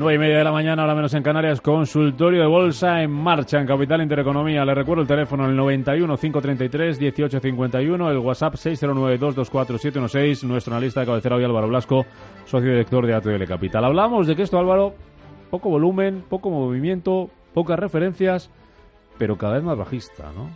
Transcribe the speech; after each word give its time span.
9 0.00 0.14
y 0.14 0.18
media 0.18 0.38
de 0.38 0.44
la 0.44 0.50
mañana, 0.50 0.80
ahora 0.80 0.94
menos 0.94 1.12
en 1.12 1.22
Canarias, 1.22 1.60
consultorio 1.60 2.40
de 2.40 2.46
bolsa 2.46 3.02
en 3.02 3.10
marcha 3.10 3.60
en 3.60 3.66
Capital 3.66 4.00
Intereconomía. 4.00 4.64
Le 4.64 4.74
recuerdo 4.74 5.02
el 5.02 5.06
teléfono 5.06 5.44
el 5.44 5.54
91 5.54 6.16
533 6.16 6.98
1851, 6.98 8.10
el 8.10 8.16
WhatsApp 8.16 8.54
609 8.54 9.18
224 9.18 10.48
nuestro 10.48 10.74
analista 10.74 11.00
de 11.00 11.06
cabecera 11.06 11.36
hoy 11.36 11.44
Álvaro 11.44 11.68
Blasco, 11.68 12.06
socio 12.46 12.70
director 12.70 13.06
de 13.06 13.12
ATL 13.12 13.44
Capital. 13.44 13.84
Hablamos 13.84 14.26
de 14.26 14.36
que 14.36 14.42
esto, 14.42 14.58
Álvaro, 14.58 14.94
poco 15.50 15.68
volumen, 15.68 16.24
poco 16.30 16.48
movimiento, 16.48 17.28
pocas 17.52 17.78
referencias, 17.78 18.50
pero 19.18 19.36
cada 19.36 19.56
vez 19.56 19.64
más 19.64 19.76
bajista, 19.76 20.32
¿no? 20.34 20.48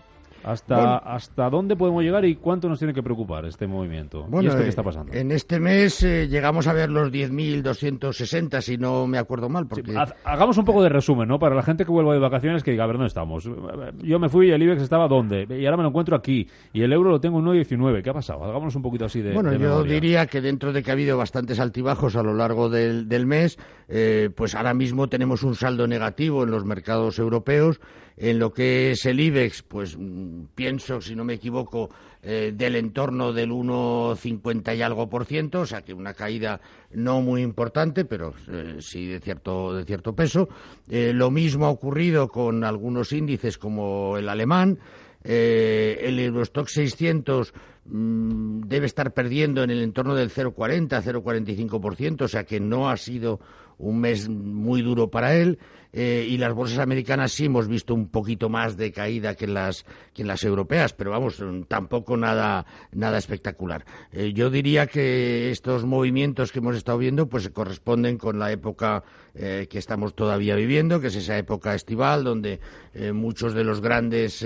¿Hasta, 0.44 0.98
¿Hasta 0.98 1.48
dónde 1.48 1.74
podemos 1.76 2.02
llegar 2.02 2.24
y 2.24 2.36
cuánto 2.36 2.68
nos 2.68 2.78
tiene 2.78 2.92
que 2.92 3.02
preocupar 3.02 3.46
este 3.46 3.66
movimiento? 3.66 4.26
Bueno, 4.28 4.44
¿Y 4.44 4.46
esto 4.48 4.60
qué 4.60 4.66
eh, 4.66 4.68
está 4.68 4.82
pasando? 4.82 5.12
En 5.12 5.30
este 5.30 5.58
mes 5.58 6.02
eh, 6.02 6.28
llegamos 6.28 6.66
a 6.66 6.72
ver 6.72 6.90
los 6.90 7.10
10.260, 7.10 8.60
si 8.60 8.76
no 8.76 9.06
me 9.06 9.18
acuerdo 9.18 9.48
mal. 9.48 9.66
Porque... 9.66 9.94
Hagamos 10.24 10.58
un 10.58 10.64
poco 10.64 10.82
de 10.82 10.90
resumen, 10.90 11.28
¿no? 11.28 11.38
Para 11.38 11.54
la 11.54 11.62
gente 11.62 11.84
que 11.84 11.90
vuelva 11.90 12.12
de 12.12 12.20
vacaciones 12.20 12.62
que 12.62 12.72
diga, 12.72 12.84
a 12.84 12.86
ver, 12.86 12.96
¿dónde 12.96 13.08
estamos? 13.08 13.48
Yo 14.02 14.18
me 14.18 14.28
fui 14.28 14.48
y 14.48 14.50
el 14.50 14.62
IBEX 14.62 14.82
estaba 14.82 15.08
¿dónde? 15.08 15.46
Y 15.48 15.64
ahora 15.64 15.78
me 15.78 15.82
lo 15.82 15.88
encuentro 15.88 16.16
aquí. 16.16 16.48
Y 16.72 16.82
el 16.82 16.92
euro 16.92 17.10
lo 17.10 17.20
tengo 17.20 17.38
en 17.38 17.46
1,19. 17.46 18.02
¿Qué 18.02 18.10
ha 18.10 18.14
pasado? 18.14 18.44
Hagámonos 18.44 18.74
un 18.76 18.82
poquito 18.82 19.06
así 19.06 19.22
de 19.22 19.32
Bueno, 19.32 19.50
de 19.50 19.58
yo 19.58 19.82
diría 19.82 20.26
que 20.26 20.40
dentro 20.40 20.72
de 20.72 20.82
que 20.82 20.90
ha 20.90 20.94
habido 20.94 21.16
bastantes 21.16 21.58
altibajos 21.58 22.16
a 22.16 22.22
lo 22.22 22.34
largo 22.34 22.68
del, 22.68 23.08
del 23.08 23.26
mes, 23.26 23.58
eh, 23.88 24.30
pues 24.34 24.54
ahora 24.54 24.74
mismo 24.74 25.08
tenemos 25.08 25.42
un 25.42 25.54
saldo 25.54 25.86
negativo 25.86 26.44
en 26.44 26.50
los 26.50 26.64
mercados 26.64 27.18
europeos. 27.18 27.80
En 28.16 28.38
lo 28.38 28.52
que 28.52 28.92
es 28.92 29.06
el 29.06 29.18
IBEX, 29.18 29.62
pues 29.62 29.96
mm, 29.98 30.44
pienso, 30.54 31.00
si 31.00 31.16
no 31.16 31.24
me 31.24 31.34
equivoco, 31.34 31.90
eh, 32.22 32.52
del 32.54 32.76
entorno 32.76 33.34
del 33.34 33.50
1,50 33.50 34.74
y 34.74 34.80
algo 34.80 35.10
por 35.10 35.26
ciento, 35.26 35.60
o 35.60 35.66
sea 35.66 35.82
que 35.82 35.92
una 35.92 36.14
caída 36.14 36.58
no 36.92 37.20
muy 37.20 37.42
importante, 37.42 38.06
pero 38.06 38.32
eh, 38.48 38.76
sí 38.80 39.06
de 39.06 39.20
cierto, 39.20 39.74
de 39.74 39.84
cierto 39.84 40.14
peso. 40.14 40.48
Eh, 40.88 41.12
lo 41.12 41.30
mismo 41.30 41.66
ha 41.66 41.70
ocurrido 41.70 42.28
con 42.28 42.64
algunos 42.64 43.12
índices 43.12 43.58
como 43.58 44.16
el 44.16 44.28
alemán. 44.28 44.78
El 45.22 46.18
Eurostock 46.20 46.68
600 46.68 47.54
mm, 47.86 48.62
debe 48.62 48.86
estar 48.86 49.12
perdiendo 49.12 49.62
en 49.62 49.70
el 49.70 49.82
entorno 49.82 50.14
del 50.14 50.30
0,40, 50.30 51.02
0,45%, 51.02 52.22
o 52.22 52.28
sea 52.28 52.44
que 52.44 52.60
no 52.60 52.88
ha 52.88 52.96
sido 52.96 53.40
un 53.78 54.00
mes 54.00 54.28
muy 54.28 54.82
duro 54.82 55.10
para 55.10 55.34
él. 55.36 55.58
Eh, 55.96 56.26
y 56.28 56.38
las 56.38 56.52
bolsas 56.52 56.80
americanas 56.80 57.30
sí 57.30 57.44
hemos 57.44 57.68
visto 57.68 57.94
un 57.94 58.08
poquito 58.08 58.48
más 58.48 58.76
de 58.76 58.90
caída 58.90 59.36
que 59.36 59.44
en 59.44 59.54
las, 59.54 59.86
que 60.12 60.22
en 60.22 60.28
las 60.28 60.42
europeas, 60.42 60.92
pero 60.92 61.12
vamos, 61.12 61.38
mm, 61.40 61.62
tampoco 61.68 62.16
nada, 62.16 62.66
nada 62.90 63.16
espectacular. 63.16 63.84
Eh, 64.10 64.32
yo 64.32 64.50
diría 64.50 64.88
que 64.88 65.52
estos 65.52 65.84
movimientos 65.84 66.50
que 66.50 66.58
hemos 66.58 66.74
estado 66.74 66.98
viendo 66.98 67.28
pues 67.28 67.48
corresponden 67.50 68.18
con 68.18 68.40
la 68.40 68.50
época 68.50 69.04
eh, 69.36 69.68
que 69.70 69.78
estamos 69.78 70.16
todavía 70.16 70.56
viviendo, 70.56 71.00
que 71.00 71.06
es 71.06 71.14
esa 71.14 71.38
época 71.38 71.76
estival, 71.76 72.24
donde 72.24 72.58
eh, 72.92 73.12
muchos 73.12 73.54
de 73.54 73.62
los 73.62 73.80
grandes 73.80 74.44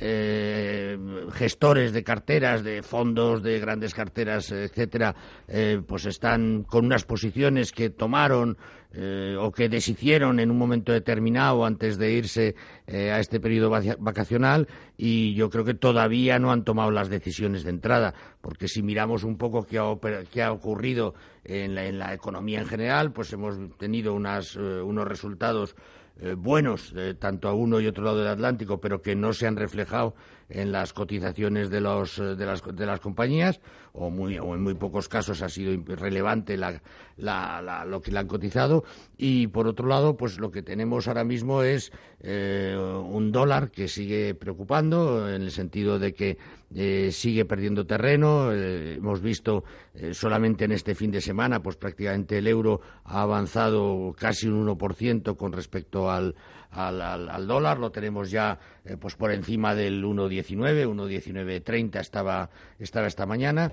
eh, 0.00 0.98
gestores 1.32 1.92
de 1.92 2.04
carteras, 2.04 2.62
de 2.62 2.82
fondos, 2.82 3.42
de 3.42 3.58
grandes 3.58 3.94
carteras, 3.94 4.50
etcétera, 4.50 5.14
eh, 5.48 5.80
pues 5.86 6.06
están 6.06 6.64
con 6.64 6.86
unas 6.86 7.04
posiciones 7.04 7.72
que 7.72 7.90
tomaron 7.90 8.56
eh, 8.92 9.36
o 9.38 9.52
que 9.52 9.68
deshicieron 9.68 10.40
en 10.40 10.50
un 10.50 10.56
momento 10.56 10.92
determinado 10.92 11.64
antes 11.64 11.98
de 11.98 12.12
irse 12.12 12.54
eh, 12.86 13.10
a 13.10 13.20
este 13.20 13.38
periodo 13.38 13.70
vacacional 13.98 14.66
y 14.96 15.34
yo 15.34 15.50
creo 15.50 15.64
que 15.64 15.74
todavía 15.74 16.38
no 16.38 16.52
han 16.52 16.64
tomado 16.64 16.90
las 16.90 17.08
decisiones 17.08 17.64
de 17.64 17.70
entrada, 17.70 18.14
porque 18.40 18.66
si 18.66 18.82
miramos 18.82 19.24
un 19.24 19.36
poco 19.36 19.66
qué 19.66 19.78
ha, 19.78 19.94
qué 20.32 20.42
ha 20.42 20.52
ocurrido 20.52 21.14
en 21.44 21.74
la, 21.74 21.84
en 21.86 21.98
la 21.98 22.14
economía 22.14 22.60
en 22.60 22.66
general, 22.66 23.12
pues 23.12 23.32
hemos 23.32 23.56
tenido 23.78 24.14
unas, 24.14 24.56
unos 24.56 25.06
resultados 25.06 25.76
eh, 26.20 26.34
buenos, 26.34 26.92
eh, 26.96 27.14
tanto 27.14 27.48
a 27.48 27.54
uno 27.54 27.80
y 27.80 27.86
otro 27.86 28.04
lado 28.04 28.18
del 28.18 28.28
Atlántico, 28.28 28.80
pero 28.80 29.00
que 29.02 29.14
no 29.14 29.32
se 29.32 29.46
han 29.46 29.56
reflejado 29.56 30.14
en 30.48 30.72
las 30.72 30.92
cotizaciones 30.92 31.70
de, 31.70 31.80
los, 31.80 32.18
eh, 32.18 32.34
de, 32.36 32.46
las, 32.46 32.62
de 32.64 32.86
las 32.86 33.00
compañías, 33.00 33.60
o, 33.92 34.10
muy, 34.10 34.38
o 34.38 34.54
en 34.54 34.62
muy 34.62 34.74
pocos 34.74 35.08
casos 35.08 35.42
ha 35.42 35.48
sido 35.48 35.72
relevante 35.96 36.56
la, 36.56 36.80
la- 37.16 37.60
la- 37.62 37.84
lo 37.84 38.00
que 38.00 38.12
le 38.12 38.18
han 38.20 38.26
cotizado. 38.28 38.84
Y 39.16 39.48
por 39.48 39.66
otro 39.66 39.86
lado, 39.88 40.16
pues 40.16 40.38
lo 40.38 40.50
que 40.50 40.62
tenemos 40.62 41.08
ahora 41.08 41.24
mismo 41.24 41.62
es 41.62 41.90
eh, 42.20 42.76
un 42.76 43.32
dólar 43.32 43.70
que 43.70 43.88
sigue 43.88 44.34
preocupando, 44.34 45.28
en 45.28 45.42
el 45.42 45.50
sentido 45.50 45.98
de 45.98 46.14
que 46.14 46.38
eh, 46.74 47.10
sigue 47.12 47.44
perdiendo 47.44 47.86
terreno. 47.86 48.52
Hemos 48.52 49.20
visto 49.20 49.64
solamente 50.12 50.64
en 50.64 50.72
este 50.72 50.94
fin 50.94 51.10
de 51.10 51.20
semana, 51.20 51.60
pues 51.62 51.76
prácticamente 51.76 52.38
el 52.38 52.46
euro 52.46 52.80
ha 53.04 53.22
avanzado 53.22 54.14
casi 54.16 54.46
un 54.46 54.66
1% 54.68 55.36
con 55.36 55.52
respecto 55.52 56.10
al, 56.10 56.34
al, 56.70 57.00
al- 57.00 57.46
dólar. 57.46 57.78
Lo 57.78 57.90
tenemos 57.90 58.30
ya 58.30 58.58
eh, 58.84 58.96
pues 58.96 59.16
por 59.16 59.32
encima 59.32 59.74
del 59.74 60.04
1,19, 60.04 60.86
1,1930 60.88 62.00
estaba, 62.00 62.50
estaba 62.78 63.06
esta 63.06 63.26
mañana. 63.26 63.72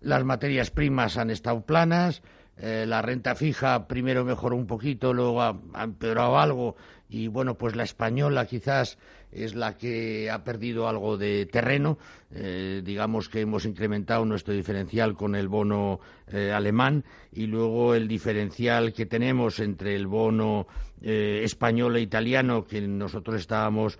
Las 0.00 0.24
materias 0.24 0.70
primas 0.70 1.16
han 1.16 1.30
estado 1.30 1.62
planas. 1.62 2.22
eh, 2.56 2.84
la 2.86 3.02
renta 3.02 3.34
fija 3.34 3.88
primero 3.88 4.24
mejoró 4.24 4.54
un 4.56 4.66
poquito, 4.66 5.12
luego 5.12 5.42
ha, 5.42 5.58
ha 5.72 5.82
empeorado 5.84 6.38
algo 6.38 6.76
y 7.08 7.28
bueno, 7.28 7.56
pues 7.56 7.76
la 7.76 7.84
española 7.84 8.46
quizás 8.46 8.98
es 9.34 9.54
la 9.54 9.76
que 9.76 10.30
ha 10.30 10.44
perdido 10.44 10.88
algo 10.88 11.16
de 11.16 11.46
terreno. 11.46 11.98
Eh, 12.30 12.82
digamos 12.84 13.28
que 13.28 13.40
hemos 13.40 13.64
incrementado 13.64 14.24
nuestro 14.24 14.54
diferencial 14.54 15.14
con 15.14 15.34
el 15.34 15.48
bono 15.48 16.00
eh, 16.28 16.52
alemán 16.52 17.04
y 17.32 17.46
luego 17.46 17.94
el 17.94 18.08
diferencial 18.08 18.92
que 18.92 19.06
tenemos 19.06 19.60
entre 19.60 19.94
el 19.94 20.06
bono 20.06 20.66
eh, 21.02 21.42
español 21.44 21.96
e 21.96 22.00
italiano, 22.00 22.64
que 22.64 22.80
nosotros 22.80 23.36
estábamos 23.36 23.98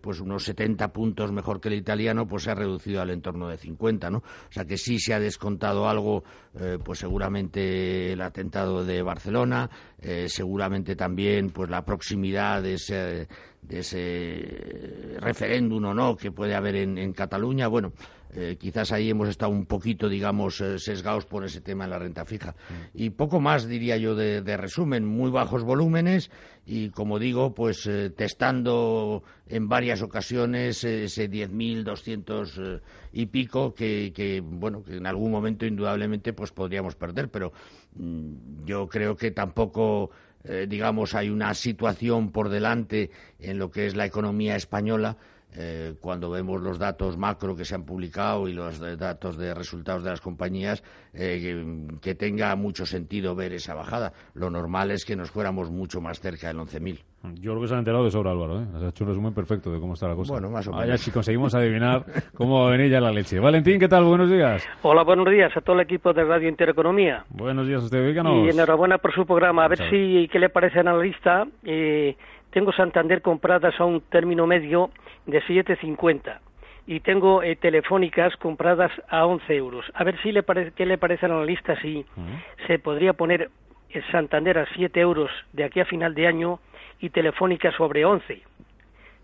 pues 0.00 0.20
unos 0.20 0.44
70 0.44 0.92
puntos 0.92 1.32
mejor 1.32 1.60
que 1.60 1.66
el 1.66 1.74
italiano, 1.74 2.28
pues 2.28 2.44
se 2.44 2.52
ha 2.52 2.54
reducido 2.54 3.02
al 3.02 3.10
entorno 3.10 3.48
de 3.48 3.56
50, 3.56 4.10
¿no? 4.10 4.18
O 4.18 4.52
sea 4.52 4.64
que 4.64 4.78
sí 4.78 5.00
se 5.00 5.12
ha 5.12 5.18
descontado 5.18 5.88
algo, 5.88 6.22
pues 6.84 7.00
seguramente 7.00 8.12
el 8.12 8.20
atentado 8.20 8.84
de 8.84 9.02
Barcelona, 9.02 9.68
eh, 10.00 10.26
seguramente 10.28 10.96
también 10.96 11.50
pues 11.50 11.70
la 11.70 11.84
proximidad 11.84 12.62
de 12.62 12.74
ese, 12.74 13.28
de 13.62 13.78
ese 13.78 15.16
referéndum 15.20 15.84
o 15.84 15.94
no 15.94 16.16
que 16.16 16.30
puede 16.30 16.54
haber 16.54 16.76
en, 16.76 16.98
en 16.98 17.12
Cataluña. 17.12 17.68
Bueno, 17.68 17.92
eh, 18.38 18.56
quizás 18.60 18.92
ahí 18.92 19.08
hemos 19.08 19.30
estado 19.30 19.50
un 19.50 19.64
poquito, 19.64 20.10
digamos, 20.10 20.60
eh, 20.60 20.78
sesgados 20.78 21.24
por 21.24 21.42
ese 21.46 21.62
tema 21.62 21.84
en 21.84 21.90
la 21.90 21.98
renta 21.98 22.26
fija. 22.26 22.54
Y 22.92 23.08
poco 23.08 23.40
más, 23.40 23.66
diría 23.66 23.96
yo, 23.96 24.14
de, 24.14 24.42
de 24.42 24.56
resumen. 24.58 25.06
Muy 25.06 25.30
bajos 25.30 25.64
volúmenes 25.64 26.30
y, 26.66 26.90
como 26.90 27.18
digo, 27.18 27.54
pues 27.54 27.86
eh, 27.86 28.10
testando 28.10 29.22
en 29.48 29.70
varias 29.70 30.02
ocasiones 30.02 30.84
ese 30.84 31.30
10.200 31.30 32.52
eh, 32.58 32.80
y 33.12 33.24
pico 33.26 33.72
que, 33.72 34.12
que, 34.14 34.42
bueno, 34.44 34.82
que 34.82 34.96
en 34.96 35.06
algún 35.06 35.30
momento 35.30 35.64
indudablemente 35.64 36.34
pues 36.34 36.52
podríamos 36.52 36.94
perder. 36.94 37.30
Pero 37.30 37.54
mm, 37.94 38.66
yo 38.66 38.86
creo 38.86 39.16
que 39.16 39.30
tampoco 39.30 40.10
eh, 40.48 40.66
digamos, 40.68 41.14
hay 41.14 41.28
una 41.28 41.54
situación 41.54 42.30
por 42.30 42.48
delante 42.48 43.10
en 43.40 43.58
lo 43.58 43.70
que 43.70 43.86
es 43.86 43.96
la 43.96 44.06
economía 44.06 44.54
española 44.54 45.16
eh, 45.56 45.94
cuando 46.00 46.30
vemos 46.30 46.60
los 46.60 46.78
datos 46.78 47.16
macro 47.16 47.56
que 47.56 47.64
se 47.64 47.74
han 47.74 47.84
publicado 47.84 48.46
y 48.48 48.52
los 48.52 48.78
datos 48.98 49.38
de 49.38 49.54
resultados 49.54 50.04
de 50.04 50.10
las 50.10 50.20
compañías, 50.20 50.82
eh, 51.14 51.64
que, 52.02 52.14
tenga 52.14 52.54
mucho 52.56 52.84
sentido 52.84 53.34
ver 53.34 53.52
esa 53.52 53.74
bajada. 53.74 54.12
Lo 54.34 54.50
normal 54.50 54.90
es 54.90 55.04
que 55.04 55.16
nos 55.16 55.30
fuéramos 55.30 55.70
mucho 55.70 56.00
más 56.00 56.20
cerca 56.20 56.48
del 56.48 56.58
11.000. 56.58 57.00
Yo 57.34 57.52
creo 57.52 57.62
que 57.62 57.68
se 57.68 57.74
han 57.74 57.80
enterado 57.80 58.04
de 58.04 58.10
sobra, 58.10 58.30
Álvaro. 58.30 58.60
¿eh? 58.60 58.66
Ha 58.74 58.88
hecho 58.88 59.04
un 59.04 59.08
resumen 59.08 59.34
perfecto 59.34 59.70
de 59.70 59.80
cómo 59.80 59.94
está 59.94 60.06
la 60.08 60.14
cosa. 60.14 60.34
Bueno, 60.34 60.50
más 60.50 60.66
o 60.68 60.70
menos. 60.70 60.86
Vaya 60.86 60.96
si 60.96 61.10
conseguimos 61.10 61.54
adivinar 61.54 62.04
cómo 62.34 62.60
va 62.60 62.68
a 62.68 62.70
venir 62.70 62.90
ya 62.90 63.00
la 63.00 63.10
leche. 63.10 63.40
Valentín, 63.40 63.80
¿qué 63.80 63.88
tal? 63.88 64.04
Buenos 64.04 64.30
días. 64.30 64.66
Hola, 64.82 65.02
buenos 65.02 65.28
días 65.30 65.56
a 65.56 65.60
todo 65.60 65.76
el 65.76 65.82
equipo 65.82 66.12
de 66.12 66.24
Radio 66.24 66.48
Intereconomía. 66.48 67.24
Buenos 67.30 67.66
días 67.66 67.82
a 67.82 67.86
usted, 67.86 68.06
díganos. 68.06 68.46
Y 68.46 68.50
enhorabuena 68.50 68.98
por 68.98 69.12
su 69.12 69.26
programa. 69.26 69.64
A 69.64 69.68
ver 69.68 69.78
si, 69.90 70.28
¿qué 70.30 70.38
le 70.38 70.50
parece 70.50 70.80
al 70.80 70.88
analista? 70.88 71.46
Eh, 71.64 72.16
tengo 72.56 72.72
Santander 72.72 73.20
compradas 73.20 73.78
a 73.78 73.84
un 73.84 74.00
término 74.00 74.46
medio 74.46 74.88
de 75.26 75.42
7,50 75.42 76.38
y 76.86 77.00
tengo 77.00 77.42
eh, 77.42 77.54
telefónicas 77.54 78.34
compradas 78.36 78.90
a 79.10 79.26
11 79.26 79.54
euros. 79.54 79.84
A 79.92 80.04
ver 80.04 80.18
si 80.22 80.32
le 80.32 80.42
parece, 80.42 80.72
qué 80.72 80.86
le 80.86 80.96
parece 80.96 81.26
al 81.26 81.32
analista 81.32 81.78
si 81.82 82.06
se 82.66 82.78
podría 82.78 83.12
poner 83.12 83.50
el 83.90 84.02
Santander 84.10 84.56
a 84.56 84.66
7 84.74 84.98
euros 84.98 85.30
de 85.52 85.64
aquí 85.64 85.80
a 85.80 85.84
final 85.84 86.14
de 86.14 86.28
año 86.28 86.58
y 86.98 87.10
telefónica 87.10 87.72
sobre 87.72 88.06
11. 88.06 88.40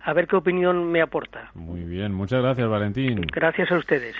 A 0.02 0.12
ver 0.12 0.26
qué 0.26 0.36
opinión 0.36 0.92
me 0.92 1.00
aporta. 1.00 1.52
Muy 1.54 1.84
bien, 1.84 2.12
muchas 2.12 2.42
gracias 2.42 2.68
Valentín. 2.68 3.22
Gracias 3.32 3.72
a 3.72 3.78
ustedes. 3.78 4.14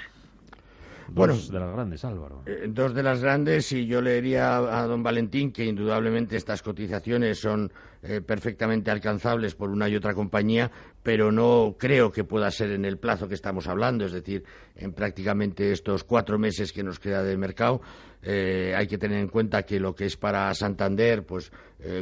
Dos 1.08 1.50
de 1.50 1.58
las 1.60 1.72
grandes, 1.72 2.04
Álvaro. 2.04 2.42
Eh, 2.46 2.66
dos 2.68 2.94
de 2.94 3.02
las 3.02 3.20
grandes, 3.20 3.70
y 3.72 3.86
yo 3.86 4.00
le 4.00 4.14
diría 4.14 4.56
a 4.56 4.86
don 4.86 5.02
Valentín 5.02 5.52
que 5.52 5.64
indudablemente 5.64 6.36
estas 6.36 6.62
cotizaciones 6.62 7.38
son 7.38 7.72
eh, 8.02 8.20
perfectamente 8.20 8.90
alcanzables 8.90 9.54
por 9.54 9.70
una 9.70 9.88
y 9.88 9.96
otra 9.96 10.14
compañía, 10.14 10.70
pero 11.02 11.32
no 11.32 11.76
creo 11.78 12.10
que 12.10 12.24
pueda 12.24 12.50
ser 12.50 12.70
en 12.70 12.84
el 12.84 12.98
plazo 12.98 13.28
que 13.28 13.34
estamos 13.34 13.66
hablando, 13.66 14.06
es 14.06 14.12
decir, 14.12 14.44
en 14.76 14.92
prácticamente 14.92 15.72
estos 15.72 16.04
cuatro 16.04 16.38
meses 16.38 16.72
que 16.72 16.82
nos 16.82 16.98
queda 16.98 17.22
de 17.22 17.36
mercado. 17.36 17.80
Eh, 18.22 18.72
hay 18.76 18.86
que 18.86 18.98
tener 18.98 19.18
en 19.18 19.28
cuenta 19.28 19.64
que 19.64 19.80
lo 19.80 19.94
que 19.94 20.06
es 20.06 20.16
para 20.16 20.54
Santander, 20.54 21.24
pues 21.24 21.50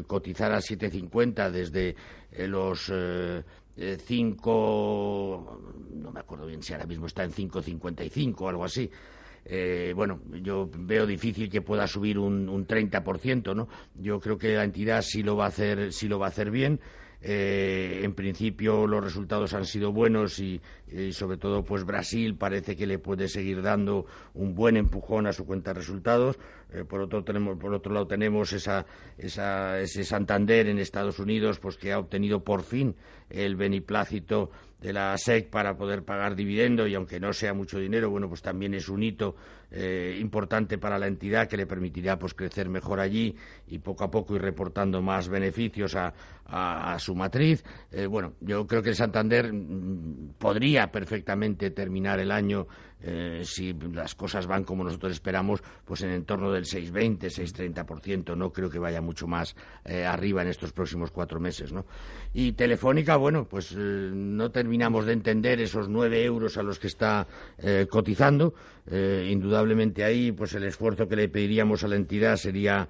cotizar 0.07 0.53
a 0.53 0.59
7.50 0.59 1.51
desde 1.51 1.97
los 2.47 2.93
eh, 3.77 3.97
cinco, 3.99 5.61
no 5.95 6.13
me 6.13 6.21
acuerdo 6.21 6.47
bien 6.47 6.63
si 6.63 6.73
ahora 6.73 6.87
mismo 6.87 7.07
está 7.07 7.25
en 7.25 7.33
5,55 7.33 8.41
o 8.41 8.49
algo 8.49 8.65
así. 8.65 8.91
Eh, 9.45 9.93
bueno, 9.97 10.21
yo 10.43 10.69
veo 10.73 11.07
difícil 11.07 11.49
que 11.49 11.63
pueda 11.63 11.87
subir 11.87 12.19
un, 12.19 12.49
un 12.49 12.67
30%, 12.67 13.55
¿no? 13.55 13.69
Yo 13.95 14.21
creo 14.21 14.37
que 14.37 14.55
la 14.55 14.65
entidad 14.65 15.03
sí 15.03 15.23
lo 15.23 15.37
va 15.37 15.47
a 15.47 15.49
hacer, 15.49 15.93
sí 15.93 16.09
lo 16.09 16.19
va 16.19 16.27
a 16.27 16.29
hacer 16.31 16.51
bien. 16.51 16.81
Eh, 17.23 18.01
en 18.03 18.15
principio 18.15 18.87
los 18.87 19.05
resultados 19.05 19.53
han 19.53 19.67
sido 19.67 19.93
buenos 19.93 20.39
y, 20.39 20.61
sobre 21.13 21.37
todo 21.37 21.63
pues 21.63 21.85
Brasil 21.85 22.35
parece 22.35 22.77
que 22.77 22.87
le 22.87 22.99
puede 22.99 23.29
seguir 23.29 23.63
dando 23.63 24.07
un 24.35 24.55
buen 24.55 24.77
empujón 24.77 25.27
a 25.27 25.33
su 25.33 25.45
cuenta 25.45 25.73
de 25.73 25.81
resultados. 25.81 26.39
Eh, 26.73 26.85
por, 26.85 27.01
otro, 27.01 27.23
tenemos, 27.23 27.59
por 27.59 27.75
otro 27.75 27.93
lado 27.93 28.07
tenemos 28.07 28.53
esa, 28.53 28.87
ese 29.19 30.05
Santander 30.05 30.69
en 30.69 30.79
Estados 30.79 31.19
Unidos 31.19 31.59
pues 31.59 31.77
que 31.77 31.93
ha 31.93 31.99
obtenido 31.99 32.43
por 32.43 32.63
fin 32.63 32.97
el 33.29 33.55
beneplácito 33.55 34.51
de 34.81 34.93
la 34.93 35.17
SEC 35.19 35.51
para 35.51 35.77
poder 35.77 36.05
pagar 36.05 36.35
dividendo 36.35 36.87
y 36.87 36.95
aunque 36.95 37.21
no 37.21 37.33
sea 37.33 37.53
mucho 37.53 37.79
dinero, 37.79 38.11
bueno, 38.11 38.29
pues 38.29 38.41
también 38.41 38.73
es 38.75 38.89
un 38.89 39.03
hito 39.03 39.37
eh, 39.71 40.17
importante 40.21 40.79
para 40.79 40.99
la 40.99 41.07
entidad 41.07 41.49
que 41.49 41.57
le 41.57 41.67
permitirá 41.67 42.19
pues 42.19 42.35
crecer 42.35 42.69
mejor 42.69 42.99
allí 42.99 43.37
y 43.69 43.79
poco 43.79 44.05
a 44.05 44.11
poco 44.11 44.37
ir 44.37 44.43
reportando 44.43 45.03
más 45.03 45.29
beneficios 45.29 45.95
a, 45.97 46.13
su 46.99 47.15
matriz. 47.15 47.63
Eh, 47.93 48.07
bueno, 48.07 48.33
yo 48.41 48.67
creo 48.67 48.83
que 48.83 48.89
el 48.89 48.97
Santander 48.97 49.53
mm, 49.53 50.35
podría 50.39 50.91
perfectamente 50.91 51.71
terminar 51.71 52.19
el 52.19 52.33
año 52.33 52.67
eh, 53.03 53.43
si 53.45 53.73
las 53.73 54.15
cosas 54.15 54.47
van 54.47 54.65
como 54.65 54.85
nosotros 54.85 55.13
esperamos, 55.13 55.63
pues 55.85 56.03
en 56.03 56.11
el 56.11 56.17
entorno 56.17 56.53
del 56.53 56.65
6,20, 56.65 57.19
6,30%. 57.19 58.37
No 58.37 58.53
creo 58.53 58.69
que 58.69 58.79
vaya 58.79 59.01
mucho 59.01 59.27
más 59.27 59.57
eh, 59.85 60.05
arriba 60.05 60.43
en 60.43 60.49
estos 60.49 60.73
próximos 60.73 61.11
cuatro 61.11 61.41
meses. 61.41 61.73
¿no? 61.73 61.87
Y 62.35 62.53
Telefónica, 62.53 63.17
bueno, 63.17 63.47
pues 63.49 63.73
eh, 63.73 63.77
no 63.77 64.51
terminamos 64.51 65.07
de 65.07 65.15
entender 65.15 65.61
esos 65.61 65.89
nueve 65.89 66.23
euros 66.25 66.59
a 66.59 66.63
los 66.63 66.79
que 66.79 66.89
está 66.89 67.27
cotizando. 67.91 68.55
indudablemente 68.91 70.03
ahí, 70.05 70.33
pues 70.33 70.55
el 70.55 70.65
esfuerzo 70.65 71.07
que 71.07 71.17
le 71.17 71.29
pediríamos 71.29 71.85
a 71.85 71.89
la 71.89 71.97
entidad 71.97 72.37
sería 72.37 72.89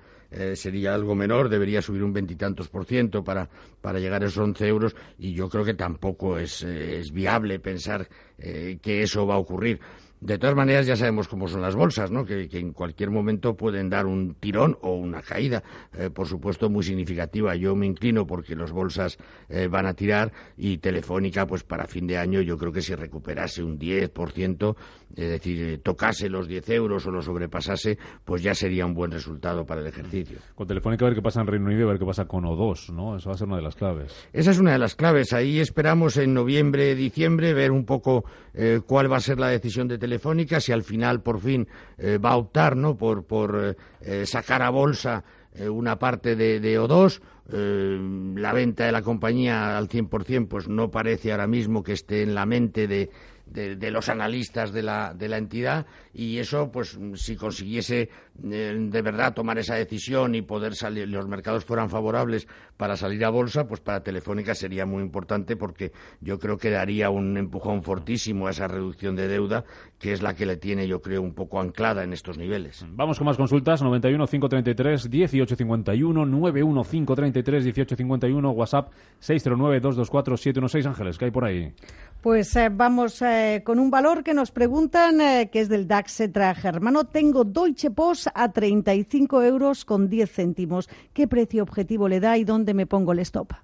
sería 0.54 0.94
algo 0.94 1.16
menor, 1.16 1.48
debería 1.48 1.82
subir 1.82 2.04
un 2.04 2.12
veintitantos 2.12 2.68
por 2.68 2.84
ciento 2.84 3.24
para, 3.24 3.50
para 3.80 3.98
llegar 3.98 4.22
a 4.22 4.26
esos 4.26 4.38
11 4.38 4.68
euros 4.68 4.96
y 5.18 5.32
yo 5.32 5.48
creo 5.48 5.64
que 5.64 5.74
tampoco 5.74 6.38
es, 6.38 6.62
es 6.62 7.10
viable 7.10 7.58
pensar 7.58 8.08
que 8.40 9.02
eso 9.02 9.26
va 9.26 9.34
a 9.34 9.38
ocurrir. 9.38 9.80
De 10.20 10.36
todas 10.36 10.54
maneras, 10.54 10.86
ya 10.86 10.96
sabemos 10.96 11.28
cómo 11.28 11.48
son 11.48 11.62
las 11.62 11.74
bolsas, 11.74 12.10
¿no? 12.10 12.26
que, 12.26 12.46
en 12.52 12.74
cualquier 12.74 13.10
momento 13.10 13.56
pueden 13.56 13.88
dar 13.88 14.04
un 14.04 14.34
tirón 14.34 14.76
o 14.82 14.92
una 14.92 15.22
caída, 15.22 15.62
eh, 15.94 16.10
por 16.10 16.26
supuesto, 16.26 16.68
muy 16.68 16.84
significativa. 16.84 17.56
Yo 17.56 17.74
me 17.74 17.86
inclino 17.86 18.26
porque 18.26 18.54
las 18.54 18.70
bolsas 18.70 19.16
eh, 19.48 19.66
van 19.66 19.86
a 19.86 19.94
tirar 19.94 20.30
y 20.58 20.76
Telefónica, 20.76 21.46
pues 21.46 21.64
para 21.64 21.86
fin 21.86 22.06
de 22.06 22.18
año, 22.18 22.42
yo 22.42 22.58
creo 22.58 22.70
que 22.70 22.82
si 22.82 22.94
recuperase 22.94 23.62
un 23.62 23.78
10%, 23.78 24.76
es 25.16 25.28
decir, 25.30 25.62
eh, 25.62 25.78
tocase 25.78 26.28
los 26.28 26.46
10 26.46 26.68
euros 26.68 27.06
o 27.06 27.10
lo 27.10 27.22
sobrepasase, 27.22 27.96
pues 28.22 28.42
ya 28.42 28.54
sería 28.54 28.84
un 28.84 28.92
buen 28.92 29.10
resultado 29.10 29.64
para 29.64 29.80
el 29.80 29.86
ejercicio. 29.86 30.36
Con 30.54 30.66
Telefónica, 30.66 31.06
a 31.06 31.08
ver 31.08 31.16
qué 31.16 31.22
pasa 31.22 31.40
en 31.40 31.46
Reino 31.46 31.64
Unido 31.64 31.80
y 31.80 31.84
a 31.84 31.86
ver 31.86 31.98
qué 31.98 32.04
pasa 32.04 32.26
con 32.26 32.44
O2, 32.44 32.92
¿no? 32.92 33.16
Eso 33.16 33.30
va 33.30 33.36
a 33.36 33.38
ser 33.38 33.46
una 33.46 33.56
de 33.56 33.62
las 33.62 33.74
claves. 33.74 34.14
Esa 34.34 34.50
es 34.50 34.58
una 34.58 34.72
de 34.72 34.78
las 34.78 34.94
claves. 34.94 35.32
Ahí 35.32 35.60
esperamos 35.60 36.18
en 36.18 36.34
noviembre, 36.34 36.94
diciembre, 36.94 37.54
ver 37.54 37.70
un 37.72 37.86
poco 37.86 38.26
cuál 38.86 39.10
va 39.10 39.16
a 39.16 39.20
ser 39.20 39.38
la 39.38 39.48
decisión 39.48 39.86
de 39.86 39.96
Telefónica 39.96 40.09
Telefónica, 40.10 40.58
si 40.58 40.72
al 40.72 40.82
final 40.82 41.22
por 41.22 41.40
fin 41.40 41.68
eh, 41.96 42.18
va 42.18 42.30
a 42.30 42.36
optar 42.36 42.76
¿no? 42.76 42.96
por, 42.96 43.24
por 43.26 43.76
eh, 44.00 44.26
sacar 44.26 44.60
a 44.60 44.70
bolsa 44.70 45.22
eh, 45.54 45.68
una 45.68 46.00
parte 46.00 46.34
de, 46.34 46.60
O2. 46.80 47.20
la 48.34 48.52
venta 48.52 48.86
de 48.86 48.92
la 48.92 49.02
compañía 49.02 49.78
al 49.78 49.88
100% 49.88 50.48
pues 50.48 50.68
no 50.68 50.90
parece 50.90 51.30
ahora 51.30 51.46
mismo 51.46 51.84
que 51.84 51.92
esté 51.92 52.22
en 52.22 52.34
la 52.34 52.44
mente 52.44 52.88
de, 52.88 53.10
de, 53.50 53.90
los 53.90 54.08
analistas 54.08 54.72
de 54.72 54.82
la, 54.82 55.12
de 55.14 55.28
la 55.28 55.38
entidad 55.38 55.86
y 56.14 56.38
eso, 56.38 56.70
pues, 56.70 56.98
si 57.14 57.36
consiguiese 57.36 58.08
eh, 58.42 58.76
de 58.78 59.02
verdad 59.02 59.34
tomar 59.34 59.58
esa 59.58 59.74
decisión 59.74 60.34
y 60.34 60.42
poder 60.42 60.74
salir, 60.74 61.08
los 61.08 61.26
mercados 61.26 61.64
fueran 61.64 61.90
favorables 61.90 62.46
para 62.76 62.96
salir 62.96 63.24
a 63.24 63.30
bolsa, 63.30 63.66
pues 63.66 63.80
para 63.80 64.02
Telefónica 64.02 64.54
sería 64.54 64.86
muy 64.86 65.02
importante 65.02 65.56
porque 65.56 65.92
yo 66.20 66.38
creo 66.38 66.56
que 66.56 66.70
daría 66.70 67.10
un 67.10 67.36
empujón 67.36 67.82
fortísimo 67.82 68.46
a 68.46 68.50
esa 68.50 68.68
reducción 68.68 69.16
de 69.16 69.28
deuda 69.28 69.64
que 69.98 70.12
es 70.12 70.22
la 70.22 70.34
que 70.34 70.46
le 70.46 70.56
tiene, 70.56 70.88
yo 70.88 71.00
creo, 71.00 71.20
un 71.20 71.34
poco 71.34 71.60
anclada 71.60 72.04
en 72.04 72.12
estos 72.12 72.38
niveles. 72.38 72.86
Vamos 72.92 73.18
con 73.18 73.26
más 73.26 73.36
consultas, 73.36 73.82
91 73.82 74.26
533 74.26 75.10
1851, 75.10 76.26
91 76.26 76.82
533 76.84 77.64
1851, 77.64 78.50
WhatsApp 78.50 78.92
609 79.18 79.80
224 79.80 80.36
716, 80.36 80.86
Ángeles, 80.86 81.18
¿qué 81.18 81.24
hay 81.26 81.30
por 81.30 81.44
ahí? 81.44 81.74
Pues 82.22 82.54
eh, 82.54 82.68
vamos 82.70 83.22
eh, 83.22 83.62
con 83.64 83.78
un 83.78 83.90
valor 83.90 84.22
que 84.22 84.34
nos 84.34 84.50
preguntan, 84.50 85.22
eh, 85.22 85.48
que 85.50 85.60
es 85.60 85.70
del 85.70 85.88
DAX 85.88 86.22
traje 86.30 86.60
Germano. 86.60 87.04
Tengo 87.04 87.44
Deutsche 87.44 87.90
Post 87.90 88.26
a 88.34 88.52
35 88.52 89.42
euros 89.42 89.86
con 89.86 90.10
10 90.10 90.30
céntimos. 90.30 90.90
¿Qué 91.14 91.26
precio 91.26 91.62
objetivo 91.62 92.08
le 92.08 92.20
da 92.20 92.36
y 92.36 92.44
dónde 92.44 92.74
me 92.74 92.86
pongo 92.86 93.12
el 93.12 93.20
stop? 93.20 93.54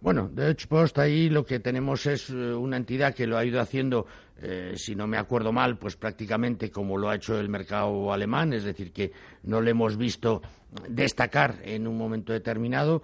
Bueno, 0.00 0.28
Deutsche 0.32 0.66
Post 0.66 0.98
ahí 0.98 1.28
lo 1.28 1.44
que 1.46 1.60
tenemos 1.60 2.06
es 2.06 2.28
una 2.30 2.76
entidad 2.76 3.14
que 3.14 3.28
lo 3.28 3.38
ha 3.38 3.44
ido 3.44 3.60
haciendo, 3.60 4.06
si 4.74 4.94
no 4.94 5.06
me 5.06 5.16
acuerdo 5.16 5.52
mal, 5.52 5.78
pues 5.78 5.96
prácticamente 5.96 6.70
como 6.70 6.98
lo 6.98 7.08
ha 7.08 7.14
hecho 7.14 7.40
el 7.40 7.48
mercado 7.48 8.12
alemán, 8.12 8.52
es 8.52 8.64
decir, 8.64 8.92
que 8.92 9.12
no 9.44 9.60
le 9.60 9.70
hemos 9.70 9.96
visto 9.96 10.42
destacar 10.88 11.56
en 11.62 11.88
un 11.88 11.96
momento 11.96 12.32
determinado 12.32 13.02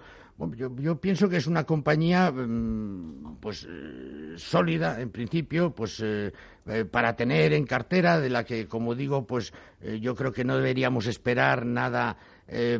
yo, 0.55 0.99
pienso 0.99 1.29
que 1.29 1.37
es 1.37 1.47
una 1.47 1.63
compañía 1.63 2.31
mm, 2.31 3.37
pues 3.39 3.67
eh, 3.69 4.33
sólida 4.37 4.99
en 4.99 5.09
principio 5.09 5.71
pues 5.71 5.99
eh, 6.03 6.31
eh, 6.65 6.85
para 6.85 7.15
tener 7.15 7.53
en 7.53 7.65
cartera 7.65 8.19
de 8.19 8.29
la 8.29 8.43
que 8.43 8.67
como 8.67 8.95
digo 8.95 9.25
pues 9.25 9.53
yo 9.99 10.15
creo 10.15 10.31
que 10.31 10.45
no 10.45 10.55
deberíamos 10.55 11.07
esperar 11.07 11.65
nada 11.65 12.15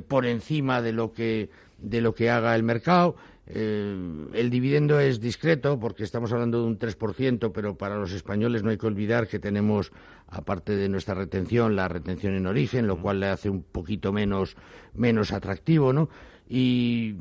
por 0.08 0.26
encima 0.26 0.82
de 0.82 0.94
lo 0.94 1.12
que 1.12 1.50
de 1.78 2.00
lo 2.00 2.16
que 2.16 2.30
haga 2.30 2.56
el 2.56 2.64
mercado 2.64 3.18
el 3.46 4.50
dividendo 4.50 5.02
es 5.02 5.20
discreto 5.20 5.78
porque 5.78 6.06
estamos 6.06 6.32
hablando 6.32 6.62
de 6.62 6.68
un 6.68 6.80
3%, 6.80 7.52
pero 7.54 7.76
para 7.76 7.98
los 7.98 8.14
españoles 8.14 8.64
no 8.64 8.70
hay 8.70 8.78
que 8.78 8.88
olvidar 8.88 9.28
que 9.28 9.38
tenemos, 9.38 9.92
aparte 10.30 10.78
de 10.78 10.88
nuestra 10.88 11.14
retención, 11.14 11.76
la 11.76 11.90
retención 11.90 12.36
en 12.36 12.48
origen, 12.48 12.88
lo 12.88 13.02
cual 13.02 13.20
le 13.20 13.28
hace 13.28 13.50
un 13.50 13.62
poquito 13.62 14.14
menos, 14.14 14.56
menos 14.94 15.34
atractivo, 15.34 15.92
¿no? 15.92 16.08
Y 16.48 17.16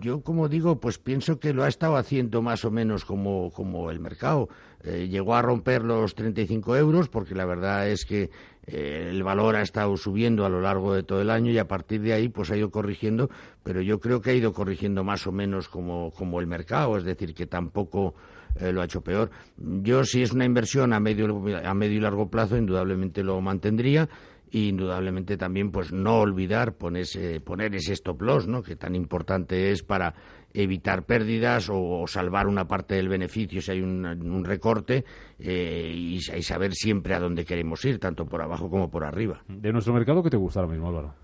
yo, 0.00 0.20
como 0.22 0.48
digo, 0.48 0.80
pues 0.80 0.98
pienso 0.98 1.38
que 1.38 1.54
lo 1.54 1.62
ha 1.62 1.68
estado 1.68 1.96
haciendo 1.96 2.42
más 2.42 2.64
o 2.64 2.70
menos 2.70 3.04
como, 3.04 3.50
como 3.52 3.90
el 3.90 4.00
mercado. 4.00 4.48
Eh, 4.82 5.08
llegó 5.08 5.34
a 5.34 5.42
romper 5.42 5.82
los 5.82 6.14
35 6.14 6.76
euros 6.76 7.08
porque 7.08 7.34
la 7.34 7.46
verdad 7.46 7.88
es 7.88 8.04
que 8.04 8.30
eh, 8.66 9.08
el 9.10 9.22
valor 9.22 9.56
ha 9.56 9.62
estado 9.62 9.96
subiendo 9.96 10.44
a 10.44 10.48
lo 10.48 10.60
largo 10.60 10.92
de 10.94 11.02
todo 11.02 11.22
el 11.22 11.30
año 11.30 11.50
y 11.52 11.58
a 11.58 11.68
partir 11.68 12.02
de 12.02 12.12
ahí 12.12 12.28
pues 12.28 12.50
ha 12.50 12.56
ido 12.56 12.70
corrigiendo, 12.70 13.30
pero 13.62 13.80
yo 13.80 14.00
creo 14.00 14.20
que 14.20 14.30
ha 14.30 14.34
ido 14.34 14.52
corrigiendo 14.52 15.04
más 15.04 15.26
o 15.26 15.32
menos 15.32 15.68
como, 15.68 16.10
como 16.10 16.40
el 16.40 16.46
mercado, 16.46 16.96
es 16.98 17.04
decir, 17.04 17.32
que 17.34 17.46
tampoco 17.46 18.14
eh, 18.60 18.72
lo 18.72 18.82
ha 18.82 18.84
hecho 18.84 19.02
peor. 19.02 19.30
Yo, 19.56 20.04
si 20.04 20.22
es 20.22 20.32
una 20.32 20.44
inversión 20.44 20.92
a 20.92 21.00
medio, 21.00 21.42
a 21.64 21.74
medio 21.74 21.96
y 21.96 22.00
largo 22.00 22.28
plazo, 22.28 22.56
indudablemente 22.56 23.22
lo 23.22 23.40
mantendría 23.40 24.08
indudablemente 24.54 25.36
también 25.36 25.70
pues 25.70 25.92
no 25.92 26.20
olvidar 26.20 26.74
poner 26.74 27.74
ese 27.74 27.92
stop 27.92 28.22
loss, 28.22 28.46
¿no? 28.46 28.62
que 28.62 28.76
tan 28.76 28.94
importante 28.94 29.72
es 29.72 29.82
para 29.82 30.14
evitar 30.52 31.04
pérdidas 31.04 31.68
o, 31.70 32.06
salvar 32.06 32.46
una 32.46 32.68
parte 32.68 32.94
del 32.94 33.08
beneficio 33.08 33.60
si 33.60 33.72
hay 33.72 33.80
un, 33.80 34.44
recorte 34.44 35.04
eh, 35.38 35.92
y, 35.92 36.16
y, 36.16 36.42
saber 36.42 36.72
siempre 36.72 37.14
a 37.14 37.20
dónde 37.20 37.44
queremos 37.44 37.84
ir, 37.84 37.98
tanto 37.98 38.26
por 38.26 38.40
abajo 38.42 38.70
como 38.70 38.88
por 38.90 39.04
arriba. 39.04 39.42
¿De 39.48 39.72
nuestro 39.72 39.92
mercado 39.92 40.22
qué 40.22 40.30
te 40.30 40.36
gusta 40.36 40.60
ahora 40.60 40.72
mismo, 40.72 40.88
Álvaro? 40.88 41.23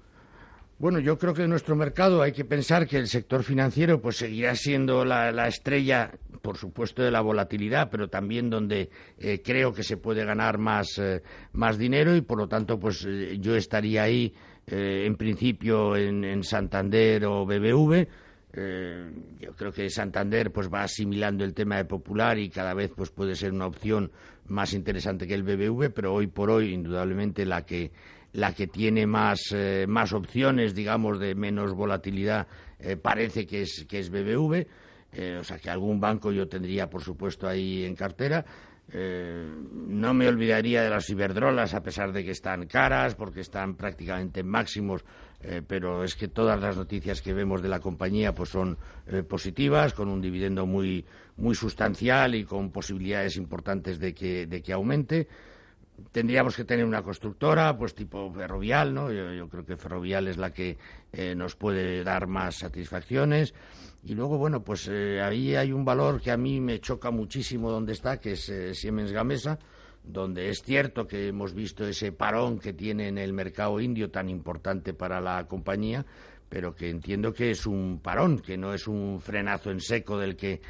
Bueno, 0.80 0.98
yo 0.98 1.18
creo 1.18 1.34
que 1.34 1.42
en 1.42 1.50
nuestro 1.50 1.76
mercado 1.76 2.22
hay 2.22 2.32
que 2.32 2.46
pensar 2.46 2.86
que 2.86 2.96
el 2.96 3.06
sector 3.06 3.42
financiero 3.42 4.00
pues 4.00 4.16
seguirá 4.16 4.54
siendo 4.54 5.04
la, 5.04 5.46
estrella, 5.46 6.10
por 6.40 6.56
supuesto, 6.56 7.02
de 7.02 7.10
la 7.10 7.20
volatilidad, 7.20 7.90
pero 7.90 8.08
también 8.08 8.48
donde 8.48 8.88
eh, 9.18 9.42
creo 9.44 9.74
que 9.74 9.82
se 9.82 9.98
puede 9.98 10.24
ganar 10.24 10.56
más, 10.56 10.96
eh, 10.96 11.22
más 11.52 11.76
dinero 11.76 12.16
y, 12.16 12.22
por 12.22 12.38
lo 12.38 12.48
tanto, 12.48 12.80
pues 12.80 13.04
eh, 13.06 13.36
yo 13.38 13.56
estaría 13.56 14.04
ahí, 14.04 14.32
en 14.68 15.16
principio, 15.16 15.96
en, 15.96 16.42
Santander 16.44 17.26
o 17.26 17.44
BBV. 17.44 18.06
yo 19.38 19.52
creo 19.56 19.72
que 19.72 19.90
Santander 19.90 20.50
pues 20.50 20.72
va 20.72 20.84
asimilando 20.84 21.44
el 21.44 21.52
tema 21.52 21.76
de 21.76 21.84
Popular 21.84 22.38
y 22.38 22.48
cada 22.48 22.72
vez 22.72 22.90
pues 22.96 23.10
puede 23.10 23.34
ser 23.34 23.52
una 23.52 23.66
opción 23.66 24.12
más 24.46 24.72
interesante 24.72 25.26
que 25.26 25.34
el 25.34 25.42
BBV, 25.42 25.92
pero 25.92 26.14
hoy 26.14 26.26
por 26.26 26.50
hoy, 26.50 26.72
indudablemente, 26.72 27.44
la 27.44 27.66
que 27.66 27.90
la 28.32 28.52
que 28.52 28.66
tiene 28.66 29.06
más, 29.06 29.40
eh, 29.52 29.86
más 29.88 30.12
opciones, 30.12 30.74
digamos, 30.74 31.18
de 31.18 31.34
menos 31.34 31.72
volatilidad, 31.72 32.46
eh, 32.78 32.96
parece 32.96 33.46
que 33.46 33.62
es, 33.62 33.86
que 33.88 33.98
es 33.98 34.10
BBV. 34.10 34.66
Eh, 35.12 35.38
o 35.40 35.44
sea 35.44 35.58
que 35.58 35.70
algún 35.70 36.00
banco 36.00 36.30
yo 36.30 36.46
tendría, 36.46 36.88
por 36.88 37.02
supuesto, 37.02 37.48
ahí 37.48 37.84
en 37.84 37.96
cartera. 37.96 38.44
no 38.92 40.14
me 40.14 40.26
olvidaría 40.26 40.82
de 40.82 40.90
las 40.90 41.06
ciberdrolas, 41.06 41.74
a 41.74 41.80
pesar 41.80 42.12
de 42.12 42.24
que 42.24 42.32
están 42.32 42.66
caras, 42.66 43.14
porque 43.14 43.40
están 43.40 43.76
prácticamente 43.76 44.40
en 44.40 44.48
máximos, 44.48 45.04
pero 45.68 46.02
es 46.02 46.16
que 46.16 46.26
todas 46.26 46.60
las 46.60 46.76
noticias 46.76 47.22
que 47.22 47.32
vemos 47.32 47.62
de 47.62 47.68
la 47.68 47.78
compañía 47.78 48.34
pues 48.34 48.48
son 48.48 48.76
positivas, 49.28 49.94
con 49.94 50.08
un 50.08 50.20
dividendo 50.20 50.66
muy, 50.66 51.04
muy 51.36 51.54
sustancial 51.54 52.34
y 52.34 52.42
con 52.42 52.72
posibilidades 52.72 53.36
importantes 53.36 54.00
de 54.00 54.12
que, 54.12 54.48
de 54.48 54.60
que 54.60 54.72
aumente 54.72 55.28
tendríamos 56.12 56.56
que 56.56 56.64
tener 56.64 56.84
una 56.84 57.02
constructora, 57.02 57.76
pues 57.76 57.94
tipo 57.94 58.32
Ferrovial, 58.32 58.94
¿no? 58.94 59.12
Yo, 59.12 59.48
creo 59.48 59.64
que 59.64 59.76
Ferrovial 59.76 60.28
es 60.28 60.36
la 60.36 60.52
que 60.52 60.78
eh, 61.12 61.34
nos 61.34 61.56
puede 61.56 62.04
dar 62.04 62.26
más 62.26 62.56
satisfacciones. 62.56 63.54
Y 64.04 64.14
luego, 64.14 64.38
bueno, 64.38 64.62
pues 64.62 64.88
eh, 64.90 65.20
ahí 65.20 65.54
hay 65.54 65.72
un 65.72 65.84
valor 65.84 66.20
que 66.20 66.30
a 66.30 66.36
mí 66.36 66.60
me 66.60 66.80
choca 66.80 67.10
muchísimo 67.10 67.70
donde 67.70 67.92
está, 67.92 68.18
que 68.18 68.32
es 68.32 68.48
eh, 68.48 68.74
Siemens 68.74 69.12
Gamesa, 69.12 69.58
donde 70.02 70.48
es 70.48 70.62
cierto 70.62 71.06
que 71.06 71.28
hemos 71.28 71.54
visto 71.54 71.86
ese 71.86 72.12
parón 72.12 72.58
que 72.58 72.72
tiene 72.72 73.08
en 73.08 73.18
el 73.18 73.32
mercado 73.32 73.80
indio 73.80 74.10
tan 74.10 74.28
importante 74.28 74.94
para 74.94 75.20
la 75.20 75.46
compañía, 75.46 76.06
pero 76.48 76.74
que 76.74 76.88
entiendo 76.88 77.32
que 77.32 77.50
es 77.50 77.66
un 77.66 78.00
parón, 78.02 78.40
que 78.40 78.56
no 78.56 78.72
es 78.72 78.88
un 78.88 79.20
frenazo 79.20 79.70
en 79.70 79.80
seco 79.80 80.18
del 80.18 80.34
que 80.34 80.60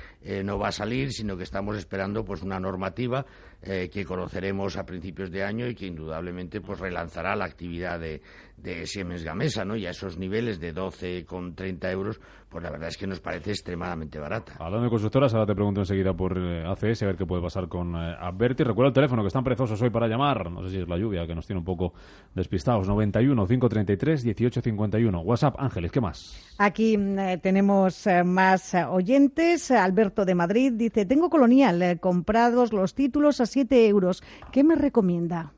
no 0.44 0.58
va 0.58 0.68
a 0.68 0.72
salir, 0.72 1.10
sino 1.12 1.38
que 1.38 1.44
estamos 1.44 1.78
esperando 1.78 2.22
pues 2.22 2.42
una 2.42 2.60
normativa 2.60 3.25
eh, 3.62 3.90
que 3.92 4.04
conoceremos 4.04 4.76
a 4.76 4.86
principios 4.86 5.30
de 5.30 5.44
año 5.44 5.66
y 5.66 5.74
que 5.74 5.86
indudablemente 5.86 6.60
pues 6.60 6.80
relanzará 6.80 7.36
la 7.36 7.44
actividad 7.44 8.00
de, 8.00 8.22
de 8.62 8.86
Siemens 8.86 9.24
Gamesa, 9.24 9.64
¿no? 9.64 9.76
Y 9.76 9.86
a 9.86 9.90
esos 9.90 10.18
niveles 10.18 10.60
de 10.60 10.72
12 10.72 11.24
con 11.24 11.54
30 11.54 11.90
euros, 11.90 12.20
pues 12.48 12.62
la 12.62 12.70
verdad 12.70 12.88
es 12.88 12.96
que 12.96 13.06
nos 13.06 13.20
parece 13.20 13.50
extremadamente 13.50 14.18
barata. 14.18 14.54
Hablando 14.58 14.84
de 14.84 14.90
constructoras, 14.90 15.32
ahora 15.34 15.46
te 15.46 15.54
pregunto 15.54 15.80
enseguida 15.80 16.12
por 16.14 16.36
eh, 16.36 16.64
ACS, 16.66 17.02
a 17.02 17.06
ver 17.06 17.16
qué 17.16 17.26
puede 17.26 17.42
pasar 17.42 17.68
con 17.68 17.94
eh, 17.94 18.16
Adverti. 18.18 18.64
Recuerda 18.64 18.88
el 18.88 18.94
teléfono, 18.94 19.22
que 19.22 19.28
están 19.28 19.44
perezosos 19.44 19.80
hoy 19.82 19.90
para 19.90 20.08
llamar. 20.08 20.50
No 20.50 20.62
sé 20.62 20.70
si 20.70 20.78
es 20.78 20.88
la 20.88 20.98
lluvia, 20.98 21.26
que 21.26 21.34
nos 21.34 21.46
tiene 21.46 21.58
un 21.58 21.64
poco 21.64 21.94
despistados. 22.34 22.86
91 22.88 23.46
533 23.46 24.24
1851. 24.24 25.20
WhatsApp, 25.20 25.54
Ángeles, 25.58 25.92
¿qué 25.92 26.00
más? 26.00 26.54
Aquí 26.58 26.98
mm, 26.98 27.18
eh, 27.18 27.38
tenemos 27.38 28.04
más 28.24 28.74
oyentes. 28.74 29.70
Alberto 29.70 30.24
de 30.24 30.34
Madrid 30.34 30.72
dice, 30.74 31.06
tengo 31.06 31.30
colonial, 31.30 31.98
comprados 32.00 32.72
los 32.72 32.94
títulos 32.94 33.40
a 33.40 33.46
7 33.50 33.87
euros. 33.88 34.23
¿Qué 34.52 34.64
me 34.64 34.75
recomienda? 34.75 35.52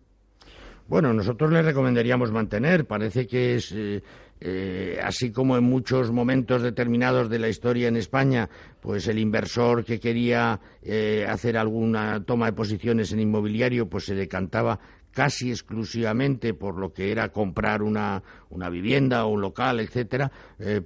Bueno, 0.93 1.15
nosotros 1.15 1.51
le 1.51 1.63
recomendaríamos 1.63 2.33
mantener. 2.33 2.85
Parece 2.87 3.27
que 3.27 3.55
es, 3.55 3.73
eh, 3.73 4.03
eh, 4.41 4.99
así 5.03 5.31
como 5.31 5.57
en 5.57 5.65
muchos 5.65 6.11
momentos 6.11 6.61
determinados 6.61 7.31
de 7.31 7.39
la 7.39 7.49
historia 7.49 7.89
en 7.89 7.97
España, 7.97 8.51
pues 8.81 9.07
el 9.09 9.19
inversor 9.19 9.87
que 9.87 10.01
quería 10.01 10.61
eh, 10.83 11.25
hacer 11.27 11.57
alguna 11.57 12.23
toma 12.25 12.45
de 12.45 12.53
posiciones 12.53 13.11
en 13.13 13.21
inmobiliario, 13.21 13.89
pues 13.89 14.05
se 14.05 14.15
decantaba 14.15 14.79
casi 15.13 15.51
exclusivamente 15.51 16.53
por 16.53 16.79
lo 16.79 16.93
que 16.93 17.11
era 17.11 17.31
comprar 17.31 17.83
una, 17.83 18.23
una 18.51 18.69
vivienda 18.69 19.25
o 19.25 19.29
un 19.29 19.43
local, 19.43 19.81
etcétera, 19.81 20.33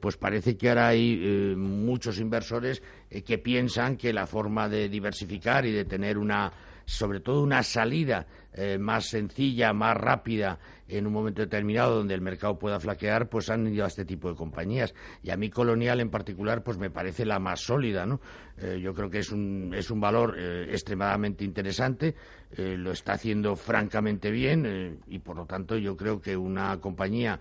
pues 0.00 0.16
parece 0.16 0.56
que 0.56 0.68
ahora 0.68 0.88
hay 0.88 1.54
muchos 1.56 2.18
inversores 2.18 2.82
que 3.24 3.38
piensan 3.38 3.96
que 3.96 4.12
la 4.12 4.26
forma 4.26 4.68
de 4.68 4.88
diversificar 4.88 5.64
y 5.64 5.70
de 5.70 5.84
tener 5.84 6.18
una 6.18 6.52
sobre 6.86 7.20
todo 7.20 7.42
una 7.42 7.62
salida 7.64 8.26
eh, 8.54 8.78
más 8.78 9.06
sencilla, 9.06 9.72
más 9.72 9.96
rápida 9.96 10.58
en 10.88 11.06
un 11.06 11.12
momento 11.12 11.42
determinado 11.42 11.96
donde 11.96 12.14
el 12.14 12.20
mercado 12.20 12.58
pueda 12.58 12.78
flaquear, 12.78 13.28
pues 13.28 13.50
han 13.50 13.66
ido 13.66 13.84
a 13.84 13.88
este 13.88 14.04
tipo 14.04 14.30
de 14.30 14.36
compañías. 14.36 14.94
Y 15.22 15.30
a 15.30 15.36
mí 15.36 15.50
Colonial 15.50 16.00
en 16.00 16.10
particular, 16.10 16.62
pues 16.62 16.78
me 16.78 16.88
parece 16.88 17.26
la 17.26 17.40
más 17.40 17.60
sólida, 17.60 18.06
¿no? 18.06 18.20
Eh, 18.56 18.80
yo 18.80 18.94
creo 18.94 19.10
que 19.10 19.18
es 19.18 19.32
un, 19.32 19.74
es 19.76 19.90
un 19.90 20.00
valor 20.00 20.36
eh, 20.38 20.68
extremadamente 20.70 21.44
interesante, 21.44 22.14
lo 22.56 22.92
está 22.92 23.14
haciendo 23.14 23.56
francamente 23.56 24.30
bien 24.30 25.00
y 25.08 25.18
por 25.18 25.36
lo 25.36 25.46
tanto 25.46 25.76
yo 25.76 25.96
creo 25.96 26.20
que 26.20 26.36
una 26.36 26.80
compañía 26.80 27.40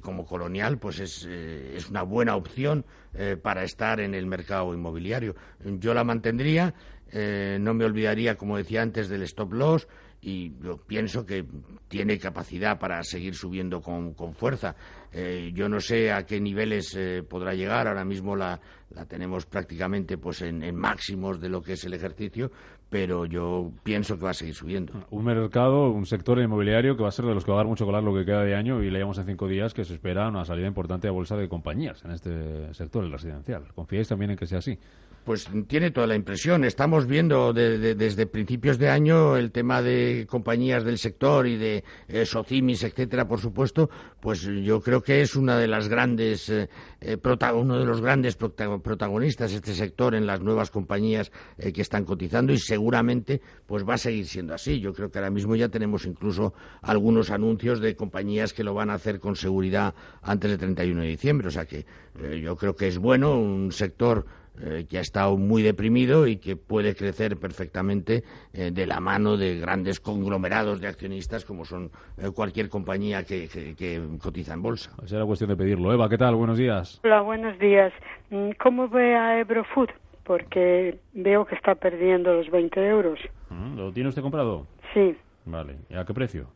como 0.00 0.24
Colonial 0.24 0.78
pues 0.78 1.00
es, 1.00 1.24
es 1.26 1.90
una 1.90 2.02
buena 2.04 2.36
opción 2.36 2.86
para 3.42 3.64
estar 3.64 3.98
en 3.98 4.14
el 4.14 4.26
mercado 4.26 4.72
inmobiliario. 4.72 5.34
Yo 5.64 5.92
la 5.92 6.04
mantendría, 6.04 6.72
eh, 7.12 7.58
no 7.60 7.74
me 7.74 7.84
olvidaría, 7.84 8.36
como 8.36 8.56
decía 8.56 8.82
antes, 8.82 9.08
del 9.08 9.22
stop 9.22 9.52
loss 9.52 9.88
y 10.24 10.52
yo 10.62 10.78
pienso 10.78 11.26
que 11.26 11.44
tiene 11.86 12.18
capacidad 12.18 12.78
para 12.78 13.02
seguir 13.02 13.34
subiendo 13.34 13.82
con, 13.82 14.14
fuerza. 14.34 14.74
Eh, 15.12 15.52
yo 15.54 15.68
no 15.68 15.80
sé 15.80 16.12
a 16.12 16.24
qué 16.24 16.40
niveles 16.40 16.94
eh, 16.96 17.22
podrá 17.28 17.52
llegar. 17.52 17.86
Ahora 17.86 18.06
mismo 18.06 18.34
la, 18.34 18.58
la 18.94 19.04
tenemos 19.04 19.44
prácticamente 19.44 20.16
pues 20.16 20.40
en, 20.40 20.74
máximos 20.74 21.40
de 21.40 21.50
lo 21.50 21.60
que 21.60 21.74
es 21.74 21.84
el 21.84 21.92
ejercicio, 21.92 22.50
pero 22.88 23.26
yo 23.26 23.70
pienso 23.82 24.16
que 24.16 24.24
va 24.24 24.30
a 24.30 24.34
seguir 24.34 24.54
subiendo. 24.54 24.94
Un 25.10 25.24
mercado, 25.24 25.90
un 25.90 26.06
sector 26.06 26.40
inmobiliario 26.40 26.96
que 26.96 27.02
va 27.02 27.10
a 27.10 27.12
ser 27.12 27.26
de 27.26 27.34
los 27.34 27.44
que 27.44 27.50
va 27.50 27.58
a 27.58 27.60
dar 27.60 27.66
mucho 27.66 27.84
colar 27.84 28.02
lo 28.02 28.14
que 28.14 28.24
queda 28.24 28.42
de 28.44 28.54
año 28.54 28.82
y 28.82 28.90
leíamos 28.90 29.18
en 29.18 29.26
cinco 29.26 29.46
días 29.46 29.74
que 29.74 29.84
se 29.84 29.92
espera 29.92 30.28
una 30.28 30.46
salida 30.46 30.66
importante 30.66 31.06
de 31.06 31.10
bolsa 31.10 31.36
de 31.36 31.50
compañías 31.50 32.02
en 32.02 32.12
este 32.12 32.72
sector, 32.72 33.04
el 33.04 33.12
residencial. 33.12 33.64
¿Confiáis 33.74 34.08
también 34.08 34.30
en 34.30 34.36
que 34.38 34.46
sea 34.46 34.58
así? 34.58 34.78
Pues 35.24 35.48
tiene 35.66 35.90
toda 35.90 36.06
la 36.06 36.14
impresión. 36.14 36.64
Estamos 36.64 37.06
viendo 37.06 37.52
desde 37.52 38.26
principios 38.26 38.78
de 38.78 38.90
año 38.90 39.36
el 39.36 39.50
tema 39.50 39.80
de 39.80 40.26
compañías 40.28 40.84
del 40.84 40.98
sector 40.98 41.46
y 41.46 41.56
de 41.56 41.84
eh, 42.08 42.26
Socimis, 42.26 42.84
etcétera, 42.84 43.26
por 43.26 43.40
supuesto, 43.40 43.88
pues 44.20 44.42
yo 44.42 44.80
creo 44.80 45.02
que 45.02 45.22
es 45.22 45.34
una 45.34 45.58
de 45.58 45.66
las 45.66 45.88
grandes, 45.88 46.50
eh, 46.50 46.68
eh, 47.00 47.18
uno 47.54 47.78
de 47.78 47.86
los 47.86 48.02
grandes 48.02 48.36
protagonistas 48.36 49.52
este 49.52 49.74
sector 49.74 50.14
en 50.14 50.26
las 50.26 50.40
nuevas 50.40 50.70
compañías 50.70 51.32
que 51.56 51.80
están 51.80 52.04
cotizando 52.04 52.52
y 52.52 52.58
seguramente 52.58 53.40
pues 53.66 53.88
va 53.88 53.94
a 53.94 53.98
seguir 53.98 54.26
siendo 54.26 54.54
así. 54.54 54.80
Yo 54.80 54.92
creo 54.92 55.10
que 55.10 55.18
ahora 55.18 55.30
mismo 55.30 55.56
ya 55.56 55.68
tenemos 55.68 56.04
incluso 56.04 56.52
algunos 56.82 57.30
anuncios 57.30 57.80
de 57.80 57.96
compañías 57.96 58.52
que 58.52 58.64
lo 58.64 58.74
van 58.74 58.90
a 58.90 58.94
hacer 58.94 59.20
con 59.20 59.36
seguridad 59.36 59.94
antes 60.22 60.50
del 60.50 60.58
31 60.58 61.00
de 61.00 61.08
diciembre. 61.08 61.48
O 61.48 61.50
sea 61.50 61.64
que 61.64 61.86
yo 62.42 62.56
creo 62.56 62.76
que 62.76 62.88
es 62.88 62.98
bueno 62.98 63.38
un 63.38 63.72
sector 63.72 64.26
eh, 64.60 64.86
que 64.88 64.98
ha 64.98 65.00
estado 65.00 65.36
muy 65.36 65.62
deprimido 65.62 66.28
y 66.28 66.36
que 66.36 66.54
puede 66.56 66.94
crecer 66.94 67.36
perfectamente 67.38 68.22
eh, 68.52 68.70
de 68.70 68.86
la 68.86 69.00
mano 69.00 69.36
de 69.36 69.58
grandes 69.58 69.98
conglomerados 69.98 70.80
de 70.80 70.86
accionistas 70.86 71.44
como 71.44 71.64
son 71.64 71.90
eh, 72.18 72.30
cualquier 72.32 72.68
compañía 72.68 73.24
que, 73.24 73.48
cotiza 74.22 74.54
en 74.54 74.62
bolsa. 74.62 74.92
Será 75.06 75.24
cuestión 75.24 75.50
de 75.50 75.56
pedirlo. 75.56 75.92
Eva, 75.92 76.08
¿qué 76.08 76.18
tal? 76.18 76.36
Buenos 76.36 76.56
días. 76.56 77.00
Hola, 77.02 77.22
buenos 77.22 77.58
días. 77.58 77.92
Mm, 78.30 78.50
¿Cómo 78.62 78.88
ve 78.88 79.16
a 79.16 79.40
Ebrofood? 79.40 79.88
Porque 80.22 80.98
veo 81.12 81.44
que 81.44 81.56
está 81.56 81.74
perdiendo 81.74 82.32
los 82.34 82.48
20 82.48 82.80
euros. 82.86 83.18
Mm, 83.50 83.76
¿Lo 83.76 83.92
tiene 83.92 84.08
usted 84.08 84.22
comprado? 84.22 84.66
Sí. 84.92 85.16
Vale. 85.46 85.76
¿Y 85.90 85.96
a 85.96 86.04
qué 86.04 86.14
precio? 86.14 86.46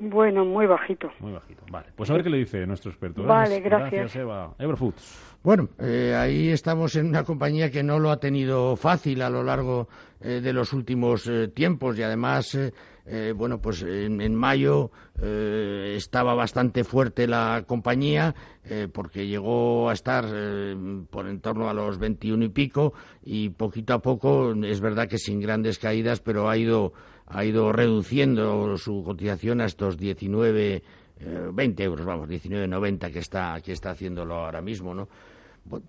Bueno, 0.00 0.44
muy 0.44 0.66
bajito. 0.66 1.10
Muy 1.20 1.32
bajito. 1.32 1.62
Vale, 1.70 1.86
pues 1.96 2.10
a 2.10 2.14
ver 2.14 2.22
qué 2.22 2.30
le 2.30 2.38
dice 2.38 2.66
nuestro 2.66 2.90
experto. 2.90 3.22
Vale, 3.24 3.60
gracias. 3.60 3.92
Gracias, 3.92 4.16
Eva. 4.16 4.54
Everfoods. 4.58 5.36
Bueno, 5.42 5.68
eh, 5.78 6.14
ahí 6.14 6.48
estamos 6.48 6.96
en 6.96 7.06
una 7.06 7.22
compañía 7.24 7.70
que 7.70 7.82
no 7.82 7.98
lo 7.98 8.10
ha 8.10 8.18
tenido 8.18 8.76
fácil 8.76 9.22
a 9.22 9.30
lo 9.30 9.42
largo 9.44 9.88
eh, 10.20 10.40
de 10.40 10.52
los 10.52 10.72
últimos 10.72 11.26
eh, 11.28 11.48
tiempos 11.48 11.96
y 11.98 12.02
además, 12.02 12.58
eh, 13.06 13.32
bueno, 13.36 13.60
pues 13.60 13.82
en, 13.82 14.20
en 14.20 14.34
mayo 14.34 14.90
eh, 15.22 15.94
estaba 15.96 16.34
bastante 16.34 16.82
fuerte 16.82 17.28
la 17.28 17.62
compañía 17.66 18.34
eh, 18.64 18.88
porque 18.92 19.28
llegó 19.28 19.88
a 19.88 19.92
estar 19.92 20.24
eh, 20.28 20.74
por 21.10 21.28
en 21.28 21.40
torno 21.40 21.68
a 21.70 21.74
los 21.74 21.98
21 21.98 22.44
y 22.44 22.48
pico 22.48 22.94
y 23.22 23.50
poquito 23.50 23.94
a 23.94 24.00
poco, 24.02 24.52
es 24.64 24.80
verdad 24.80 25.06
que 25.06 25.18
sin 25.18 25.40
grandes 25.40 25.78
caídas, 25.78 26.18
pero 26.18 26.48
ha 26.48 26.56
ido, 26.56 26.92
ha 27.26 27.44
ido 27.44 27.72
reduciendo 27.72 28.76
su 28.76 29.02
cotización 29.04 29.60
a 29.60 29.66
estos 29.66 29.96
19, 29.98 30.82
eh, 31.18 31.48
20 31.52 31.82
euros, 31.82 32.06
vamos, 32.06 32.28
19,90 32.28 33.12
que 33.12 33.18
está, 33.18 33.60
que 33.60 33.72
está 33.72 33.90
haciéndolo 33.90 34.34
ahora 34.36 34.60
mismo, 34.60 34.94
¿no? 34.94 35.08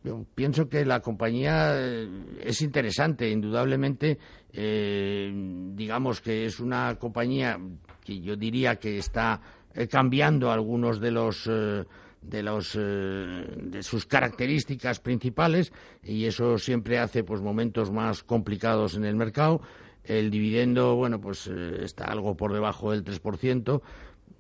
Yo 0.03 0.25
pienso 0.33 0.67
que 0.67 0.85
la 0.85 1.01
compañía 1.01 1.73
eh, 1.75 2.07
es 2.43 2.61
interesante, 2.61 3.29
indudablemente. 3.29 4.17
eh, 4.53 5.31
digamos 5.75 6.19
que 6.21 6.45
es 6.45 6.59
una 6.59 6.95
compañía 6.95 7.59
que 8.03 8.19
yo 8.19 8.35
diría 8.35 8.77
que 8.77 8.97
está 8.97 9.39
eh, 9.75 9.87
cambiando 9.87 10.51
algunos 10.51 10.99
de 10.99 11.11
los 11.11 11.47
de 11.47 12.43
los 12.43 12.73
de 12.73 13.83
sus 13.83 14.05
características 14.05 14.99
principales 14.99 15.71
y 16.03 16.25
eso 16.25 16.57
siempre 16.57 16.97
hace 16.97 17.23
pues 17.23 17.41
momentos 17.41 17.91
más 17.91 18.23
complicados 18.23 18.95
en 18.95 19.05
el 19.05 19.15
mercado. 19.15 19.61
El 20.07 20.31
dividendo, 20.31 20.95
bueno, 20.95 21.19
pues 21.19 21.47
eh, 21.47 21.79
está 21.83 22.05
algo 22.05 22.35
por 22.37 22.53
debajo 22.53 22.91
del 22.91 23.03
3%. 23.03 23.81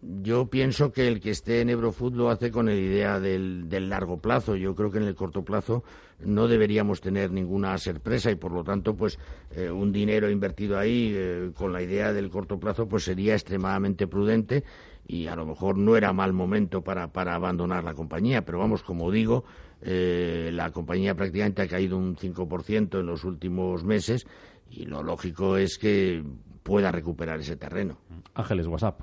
Yo 0.01 0.45
pienso 0.45 0.93
que 0.93 1.07
el 1.07 1.19
que 1.19 1.31
esté 1.31 1.59
en 1.59 1.69
Eurofood 1.69 2.13
lo 2.13 2.29
hace 2.29 2.51
con 2.51 2.67
la 2.67 2.73
idea 2.73 3.19
del, 3.19 3.67
largo 3.89 4.17
plazo. 4.17 4.55
Yo 4.55 4.75
creo 4.75 4.91
que 4.91 4.99
en 4.99 5.03
el 5.03 5.15
corto 5.15 5.43
plazo 5.43 5.83
no 6.19 6.47
deberíamos 6.47 7.01
tener 7.01 7.31
ninguna 7.31 7.77
sorpresa 7.77 8.31
y 8.31 8.35
por 8.35 8.53
lo 8.53 8.63
tanto, 8.63 8.95
pues 8.95 9.19
eh, 9.51 9.69
un 9.69 9.91
dinero 9.91 10.29
invertido 10.29 10.79
ahí 10.79 11.13
eh, 11.13 11.51
con 11.53 11.73
la 11.73 11.81
idea 11.81 12.13
del 12.13 12.29
corto 12.29 12.59
plazo, 12.59 12.87
pues 12.87 13.03
sería 13.03 13.33
extremadamente 13.33 14.07
prudente 14.07 14.63
y 15.05 15.27
a 15.27 15.35
lo 15.35 15.45
mejor 15.45 15.77
no 15.77 15.97
era 15.97 16.13
mal 16.13 16.31
momento 16.31 16.81
para, 16.81 17.11
para 17.11 17.35
abandonar 17.35 17.83
la 17.83 17.93
compañía. 17.93 18.45
Pero 18.45 18.59
vamos, 18.59 18.83
como 18.83 19.11
digo, 19.11 19.43
la 19.81 20.71
compañía 20.71 21.15
prácticamente 21.15 21.61
ha 21.61 21.67
caído 21.67 21.97
un 21.97 22.15
5% 22.15 22.99
en 22.99 23.05
los 23.05 23.23
últimos 23.23 23.83
meses 23.83 24.25
y 24.69 24.85
lo 24.85 25.03
lógico 25.03 25.57
es 25.57 25.77
que 25.77 26.23
pueda 26.63 26.91
recuperar 26.91 27.39
ese 27.39 27.55
terreno. 27.55 27.97
Ángeles, 28.33 28.67
WhatsApp. 28.67 29.01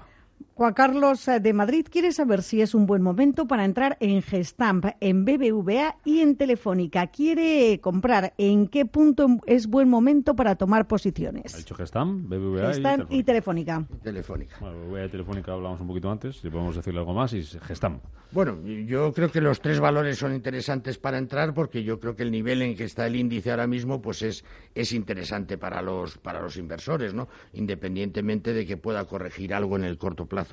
Juan 0.56 0.73
Carlos 0.73 1.26
eh, 1.26 1.40
de 1.40 1.52
Madrid 1.52 1.84
quiere 1.90 2.12
saber 2.12 2.40
si 2.40 2.61
es 2.61 2.76
un 2.76 2.87
buen 2.87 3.02
momento 3.02 3.49
para 3.49 3.64
entrar 3.64 3.96
en 3.99 4.23
Gestamp, 4.23 4.87
en 5.00 5.25
BBVA 5.25 5.96
y 6.04 6.20
en 6.20 6.37
Telefónica. 6.37 7.08
Quiere 7.08 7.80
comprar. 7.80 8.34
¿En 8.38 8.68
qué 8.68 8.87
punto 8.87 9.26
es 9.46 9.66
buen 9.66 9.88
momento 9.88 10.37
para 10.37 10.54
tomar 10.54 10.82
Ha 10.82 10.88
posiciones? 10.88 11.56
dicho 11.56 11.75
Gestam, 11.75 12.28
BBVA 12.28 12.68
Gestamp 12.73 13.11
y 13.11 13.18
y 13.18 13.23
Telefónica. 13.25 13.84
Telefónica. 14.02 14.04
Telefónica. 14.04 14.56
Bueno, 14.61 14.78
BBVA 14.87 15.04
y 15.06 15.08
Telefónica 15.08 15.52
hablamos 15.52 15.80
un 15.80 15.88
poquito 15.88 16.08
antes, 16.11 16.37
si 16.37 16.49
podemos 16.49 16.76
decirle 16.76 17.00
algo 17.00 17.14
más, 17.14 17.32
y 17.32 17.38
es 17.38 17.58
Gestam. 17.62 17.99
Bueno, 18.30 18.64
yo 18.64 19.12
creo 19.12 19.30
que 19.30 19.40
los 19.40 19.61
tres 19.61 19.80
valores 19.80 20.18
son 20.18 20.34
interesantes 20.34 20.99
para 20.99 21.18
entrar 21.18 21.52
porque 21.54 21.82
yo 21.82 21.99
creo 21.99 22.14
que 22.16 22.23
el 22.25 22.30
nivel 22.30 22.62
en 22.62 22.76
que 22.76 22.84
está 22.84 23.06
el 23.06 23.16
índice 23.16 23.50
ahora 23.50 23.66
mismo 23.66 24.02
pues 24.02 24.23
es, 24.23 24.44
es 24.75 24.92
interesante 24.92 25.56
para 25.58 25.82
los, 25.82 26.18
para 26.18 26.40
los 26.40 26.56
inversores, 26.56 27.14
¿no? 27.14 27.28
Independientemente 27.52 28.52
de 28.52 28.66
que 28.66 28.76
pueda 28.76 29.04
corregir 29.04 29.54
algo 29.54 29.76
en 29.76 29.84
el 29.84 29.99
corto 29.99 30.26
plazo. 30.26 30.43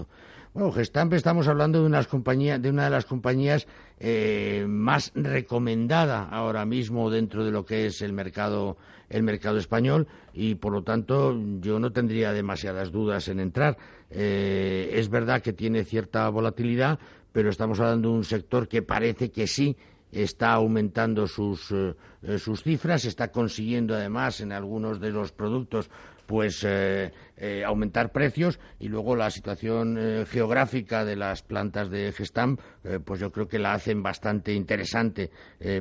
Bueno, 0.53 0.73
Gestamp 0.73 1.13
estamos 1.13 1.47
hablando 1.47 1.79
de, 1.79 1.85
unas 1.85 2.09
de 2.09 2.69
una 2.69 2.83
de 2.83 2.89
las 2.89 3.05
compañías 3.05 3.67
eh, 3.99 4.65
más 4.67 5.13
recomendada 5.15 6.27
ahora 6.29 6.65
mismo 6.65 7.09
dentro 7.09 7.45
de 7.45 7.51
lo 7.51 7.65
que 7.65 7.85
es 7.85 8.01
el 8.01 8.11
mercado, 8.11 8.75
el 9.09 9.23
mercado 9.23 9.57
español 9.57 10.07
y 10.33 10.55
por 10.55 10.73
lo 10.73 10.83
tanto 10.83 11.39
yo 11.61 11.79
no 11.79 11.93
tendría 11.93 12.33
demasiadas 12.33 12.91
dudas 12.91 13.29
en 13.29 13.39
entrar. 13.39 13.77
Eh, 14.09 14.91
es 14.93 15.07
verdad 15.09 15.41
que 15.41 15.53
tiene 15.53 15.85
cierta 15.85 16.27
volatilidad, 16.27 16.99
pero 17.31 17.49
estamos 17.49 17.79
hablando 17.79 18.09
de 18.09 18.15
un 18.15 18.25
sector 18.25 18.67
que 18.67 18.81
parece 18.81 19.31
que 19.31 19.47
sí 19.47 19.77
está 20.11 20.51
aumentando 20.51 21.27
sus, 21.27 21.71
eh, 21.71 22.37
sus 22.37 22.63
cifras, 22.63 23.05
está 23.05 23.31
consiguiendo 23.31 23.95
además 23.95 24.41
en 24.41 24.51
algunos 24.51 24.99
de 24.99 25.11
los 25.11 25.31
productos 25.31 25.89
pues 26.31 26.65
eh, 26.65 27.11
eh, 27.35 27.65
aumentar 27.65 28.13
precios 28.13 28.57
y 28.79 28.87
luego 28.87 29.17
la 29.17 29.29
situación 29.29 29.97
eh, 29.99 30.25
geográfica 30.25 31.03
de 31.03 31.17
las 31.17 31.41
plantas 31.41 31.89
de 31.89 32.13
Gestam 32.13 32.55
eh, 32.85 32.99
pues 33.03 33.19
yo 33.19 33.33
creo 33.33 33.49
que 33.49 33.59
la 33.59 33.73
hacen 33.73 34.01
bastante 34.01 34.53
interesante 34.53 35.29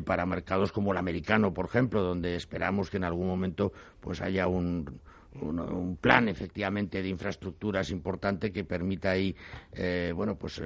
para 0.04 0.26
mercados 0.26 0.72
como 0.72 0.90
el 0.90 0.98
americano 0.98 1.54
por 1.54 1.66
ejemplo 1.66 2.02
donde 2.02 2.34
esperamos 2.34 2.90
que 2.90 2.96
en 2.96 3.04
algún 3.04 3.28
momento 3.28 3.72
pues 4.00 4.20
haya 4.22 4.48
un 4.48 5.00
un, 5.40 5.96
plan 6.00 6.28
efectivamente 6.28 7.00
de 7.00 7.08
infraestructuras 7.08 7.90
importante 7.90 8.50
que 8.50 8.64
permita 8.64 9.10
ahí, 9.10 9.36
bueno, 10.12 10.34
pues 10.34 10.60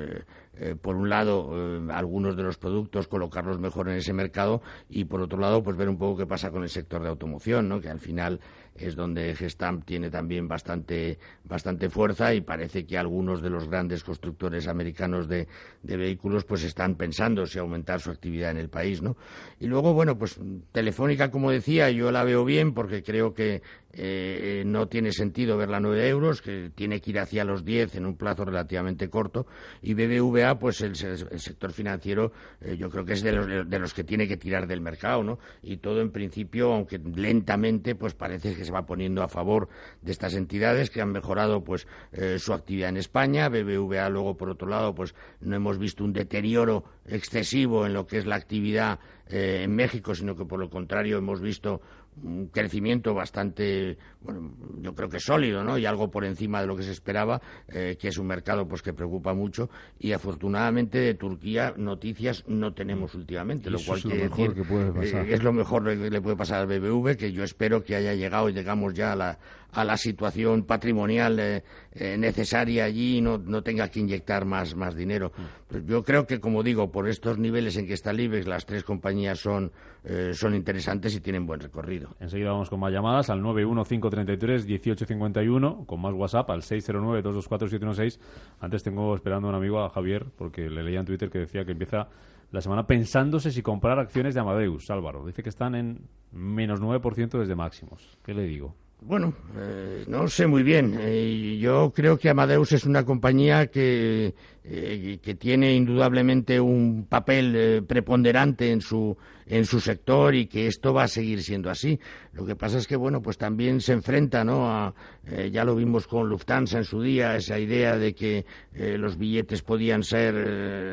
por 0.81 0.97
un 0.97 1.11
lado 1.11 1.53
algunos 1.91 2.35
de 2.35 2.45
los 2.45 2.57
productos 2.57 3.07
colocarlos 3.07 3.61
mejor 3.61 3.91
en 3.91 3.97
ese 3.97 4.15
mercado 4.15 4.63
y 4.89 5.05
por 5.05 5.21
otro 5.21 5.39
lado 5.39 5.63
pues 5.63 5.77
ver 5.77 5.91
un 5.91 5.99
poco 5.99 6.17
qué 6.17 6.27
pasa 6.27 6.51
con 6.51 6.63
el 6.63 6.71
sector 6.71 7.03
de 7.03 7.11
automoción, 7.11 7.69
¿no? 7.69 7.79
Que 7.79 7.91
al 7.91 8.01
final 8.01 8.41
es 8.75 8.97
donde 8.97 9.35
Gestamp 9.35 9.85
tiene 9.85 10.11
también 10.11 10.49
bastante 10.49 11.19
bastante 11.45 11.89
fuerza 11.89 12.35
y 12.35 12.41
parece 12.41 12.87
que 12.87 12.99
algunos 12.99 13.43
de 13.43 13.51
los 13.51 13.69
grandes 13.69 14.03
constructores 14.03 14.67
americanos 14.67 15.29
de, 15.29 15.47
de 15.83 15.97
vehículos 15.97 16.45
pues 16.45 16.65
están 16.65 16.97
pensando 16.97 17.47
si 17.47 17.59
aumentar 17.59 18.01
su 18.01 18.11
actividad 18.11 18.51
en 18.51 18.59
el 18.59 18.69
país, 18.69 19.03
¿no? 19.03 19.17
Y 19.61 19.67
luego 19.67 19.95
bueno 19.95 20.19
pues 20.19 20.39
Telefónica 20.73 21.31
como 21.31 21.51
decía 21.51 21.91
yo 21.91 22.11
la 22.11 22.25
veo 22.25 22.45
bien 22.45 22.75
porque 22.75 23.03
creo 23.03 23.35
que 23.35 23.63
eh, 23.97 24.65
no 24.67 24.89
tiene 24.89 25.13
sentido 25.13 25.57
verla 25.57 25.77
a 25.77 25.81
9 25.81 26.09
euros, 26.09 26.43
que 26.43 26.71
tiene 26.75 27.01
que 27.01 27.11
ir 27.11 27.19
hacia 27.21 27.45
los 27.45 27.65
10 27.65 27.95
en 27.97 28.07
un 28.07 28.17
plazo 28.17 28.45
relativamente 28.45 29.09
corto. 29.09 29.47
Y 29.83 29.95
BBVA, 29.95 30.59
pues 30.59 30.81
el, 30.81 30.93
el 31.31 31.41
sector 31.41 31.73
financiero, 31.73 32.33
eh, 32.61 32.77
yo 32.77 32.91
creo 32.91 33.05
que 33.05 33.13
es 33.13 33.23
de 33.23 33.33
los, 33.33 33.69
de 33.69 33.79
los 33.79 33.95
que 33.95 34.05
tiene 34.05 34.27
que 34.27 34.37
tirar 34.37 34.67
del 34.67 34.81
mercado, 34.81 35.23
¿no? 35.23 35.39
Y 35.63 35.77
todo 35.77 36.01
en 36.01 36.11
principio, 36.11 36.73
aunque 36.73 36.99
lentamente, 36.99 37.95
pues 37.95 38.15
parece 38.15 38.55
que 38.55 38.64
se 38.65 38.73
va 38.73 38.87
poniendo 38.87 39.23
a 39.23 39.29
favor 39.29 39.69
de 40.03 40.13
estas 40.13 40.35
entidades 40.35 40.91
que 40.91 41.01
han 41.01 41.13
mejorado, 41.13 41.63
pues, 41.63 41.87
eh, 42.13 42.39
su 42.39 42.53
actividad 42.53 42.89
en 42.89 42.97
España. 42.97 43.49
BBVA, 43.49 44.09
luego, 44.09 44.37
por 44.37 44.51
otro 44.51 44.69
lado, 44.69 44.95
pues, 44.95 45.15
no 45.41 45.57
hemos 45.57 45.79
visto 45.79 46.05
un 46.05 46.13
deterioro 46.13 46.85
excesivo 47.07 47.87
en 47.87 47.95
lo 47.95 48.07
que 48.07 48.19
es 48.19 48.27
la 48.27 48.37
actividad 48.37 48.99
eh, 49.29 49.63
en 49.65 49.75
México, 49.75 50.15
sino 50.15 50.37
que 50.37 50.45
por 50.45 50.61
lo 50.61 50.69
contrario 50.69 51.17
hemos 51.19 51.41
visto 51.41 51.81
un 52.23 52.47
crecimiento 52.49 53.15
bastante, 53.15 53.99
bueno, 54.21 54.53
yo 54.81 54.95
creo 54.95 55.09
que 55.09 55.21
sólido, 55.21 55.65
¿no? 55.65 55.79
Y 55.79 55.87
algo 55.87 56.11
por 56.11 56.25
encima 56.25 56.61
de 56.61 56.67
lo 56.67 56.77
que 56.77 56.83
se 56.83 56.93
esperaba, 56.93 57.41
eh, 57.69 57.97
que 57.99 58.09
es 58.09 58.19
un 58.19 58.27
mercado 58.27 58.67
pues 58.69 58.83
que 58.83 58.93
preocupa 58.93 59.35
mucho 59.35 59.69
y 59.99 60.13
afortunadamente 60.13 60.99
de 60.99 61.15
Turquía 61.15 61.75
noticias 61.77 62.45
no 62.47 62.73
tenemos 62.73 63.15
últimamente, 63.15 63.71
lo 63.71 63.79
Eso 63.79 63.87
cual 63.87 63.99
es 63.99 64.05
lo 64.05 64.11
quiere 64.11 64.25
mejor 64.25 64.49
decir, 64.49 64.63
que 64.63 64.69
puede 64.69 64.93
pasar. 64.93 65.27
eh, 65.27 65.35
es 65.35 65.43
lo 65.43 65.53
mejor 65.53 65.85
que 65.85 66.11
le 66.11 66.21
puede 66.21 66.37
pasar 66.37 66.61
al 66.61 66.67
BBV, 66.67 67.17
que 67.17 67.33
yo 67.33 67.43
espero 67.45 67.83
que 67.83 67.97
haya 67.97 68.15
llegado 68.15 68.49
y 68.49 68.53
llegamos 68.53 68.95
ya 68.95 69.13
a 69.13 69.17
la, 69.17 69.39
a 69.75 69.85
la 69.85 69.97
situación 69.97 70.65
patrimonial 70.65 71.41
eh, 71.41 71.65
eh, 71.93 72.17
necesaria 72.17 72.85
allí 72.85 73.19
y 73.19 73.21
no, 73.21 73.39
no 73.39 73.63
tenga 73.63 73.89
que 73.89 73.99
inyectar 74.01 74.45
más, 74.45 74.75
más 74.75 74.95
dinero. 74.95 75.33
Pues 75.67 75.85
yo 75.87 76.05
creo 76.05 76.27
que, 76.27 76.41
como 76.41 76.63
digo, 76.63 76.91
por 76.91 77.09
estos 77.09 77.39
niveles 77.39 77.77
en 77.77 77.87
que 77.87 77.93
está 77.95 78.11
el 78.13 78.21
IBEX, 78.21 78.47
las 78.47 78.67
tres 78.67 78.85
compañías 78.85 79.41
son, 79.41 79.73
eh, 80.05 80.33
son 80.35 80.55
interesantes 80.55 81.17
y 81.17 81.21
tienen 81.21 81.47
buen 81.47 81.61
recorrido. 81.61 82.11
Enseguida 82.21 82.53
vamos 82.53 82.69
con 82.71 82.79
más 82.81 82.93
llamadas 82.93 83.31
al 83.31 83.43
915331851, 83.43 85.87
con 85.87 86.01
más 86.01 86.15
WhatsApp 86.15 86.51
al 86.51 86.63
609224716. 86.63 88.21
Antes 88.61 88.83
tengo 88.83 89.15
esperando 89.15 89.49
a 89.49 89.51
un 89.51 89.57
amigo, 89.57 89.81
a 89.81 89.91
Javier, 89.91 90.27
porque 90.37 90.71
le 90.71 90.85
leía 90.85 91.01
en 91.01 91.07
Twitter 91.07 91.31
que 91.31 91.41
decía 91.41 91.65
que 91.65 91.73
empieza 91.73 92.09
la 92.53 92.61
semana 92.61 92.87
pensándose 92.87 93.51
si 93.51 93.63
comprar 93.63 93.99
acciones 93.99 94.35
de 94.35 94.41
Amadeus, 94.41 94.89
Álvaro. 94.91 95.27
Dice 95.27 95.43
que 95.43 95.49
están 95.49 95.75
en 95.75 96.03
menos 96.31 96.81
9% 96.81 97.37
desde 97.39 97.57
máximos. 97.57 98.17
¿Qué 98.23 98.33
le 98.33 98.45
digo? 98.45 98.77
Bueno, 99.07 99.35
eh, 99.59 100.05
no 100.09 100.29
sé 100.29 100.47
muy 100.47 100.63
bien. 100.63 100.97
Eh, 100.99 101.59
yo 101.61 101.93
creo 101.95 102.19
que 102.19 102.31
Amadeus 102.31 102.73
es 102.73 102.87
una 102.87 103.05
compañía 103.05 103.67
que, 103.67 104.35
eh, 104.67 105.19
que 105.23 105.35
tiene 105.35 105.75
indudablemente 105.75 106.59
un 106.59 107.05
papel 107.07 107.55
eh, 107.55 107.83
preponderante 107.83 108.71
en 108.71 108.81
su, 108.81 109.15
en 109.45 109.67
su 109.67 109.79
sector 109.79 110.35
y 110.35 110.47
que 110.47 110.69
esto 110.69 110.95
va 110.95 111.03
a 111.03 111.09
seguir 111.09 111.43
siendo 111.43 111.69
así. 111.69 112.01
Lo 112.33 112.47
que 112.47 112.57
pasa 112.57 112.79
es 112.79 112.87
que, 112.87 112.97
bueno, 112.97 113.21
pues 113.21 113.37
también 113.37 113.83
se 113.83 113.93
enfrenta, 113.93 114.43
¿no? 114.43 114.71
A, 114.71 114.95
eh, 115.27 115.51
ya 115.53 115.67
lo 115.67 115.77
vimos 115.77 116.07
con 116.07 116.31
Lufthansa 116.31 116.79
en 116.79 116.85
su 116.85 117.03
día, 117.03 117.37
esa 117.37 117.59
idea 117.59 117.99
de 117.99 118.15
que 118.15 118.47
los 118.73 119.19
billetes 119.19 119.61
podían 119.61 120.03
ser, 120.03 120.35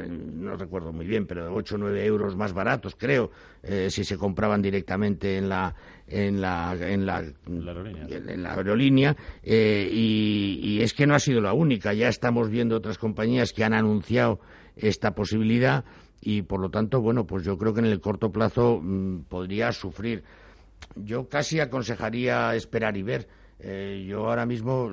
no 0.09 0.57
recuerdo 0.57 0.91
muy 0.91 1.05
bien, 1.05 1.25
pero 1.25 1.53
8 1.55 1.75
o 1.75 1.77
9 1.77 2.05
euros 2.05 2.35
más 2.35 2.53
baratos, 2.53 2.95
creo, 2.95 3.31
si 3.87 4.03
se 4.03 4.17
compraban 4.17 4.61
directamente 4.61 5.37
en 5.37 5.49
la 5.49 5.73
en 6.11 6.41
la 6.41 6.75
en 6.79 7.05
la, 7.05 7.23
en 7.47 8.43
la 8.43 8.53
aerolínea, 8.53 9.15
y, 9.43 10.59
y 10.61 10.81
es 10.81 10.93
que 10.93 11.07
no 11.07 11.15
ha 11.15 11.19
sido 11.19 11.41
la 11.41 11.53
única. 11.53 11.93
Ya 11.93 12.09
estamos 12.09 12.49
viendo 12.49 12.75
otras 12.75 12.97
compañías 12.97 13.53
que 13.53 13.63
han 13.63 13.73
anunciado 13.73 14.39
esta 14.75 15.15
posibilidad 15.15 15.83
y 16.21 16.43
por 16.43 16.59
lo 16.59 16.69
tanto, 16.69 17.01
bueno, 17.01 17.25
pues 17.25 17.43
yo 17.43 17.57
creo 17.57 17.73
que 17.73 17.79
en 17.79 17.87
el 17.87 17.99
corto 17.99 18.31
plazo 18.31 18.79
mm, 18.81 19.23
podría 19.23 19.71
sufrir. 19.71 20.23
Yo 20.95 21.27
casi 21.27 21.59
aconsejaría 21.59 22.55
esperar 22.55 22.95
y 22.97 23.03
ver. 23.03 23.27
Eh, 23.59 24.05
yo 24.07 24.29
ahora 24.29 24.45
mismo 24.45 24.89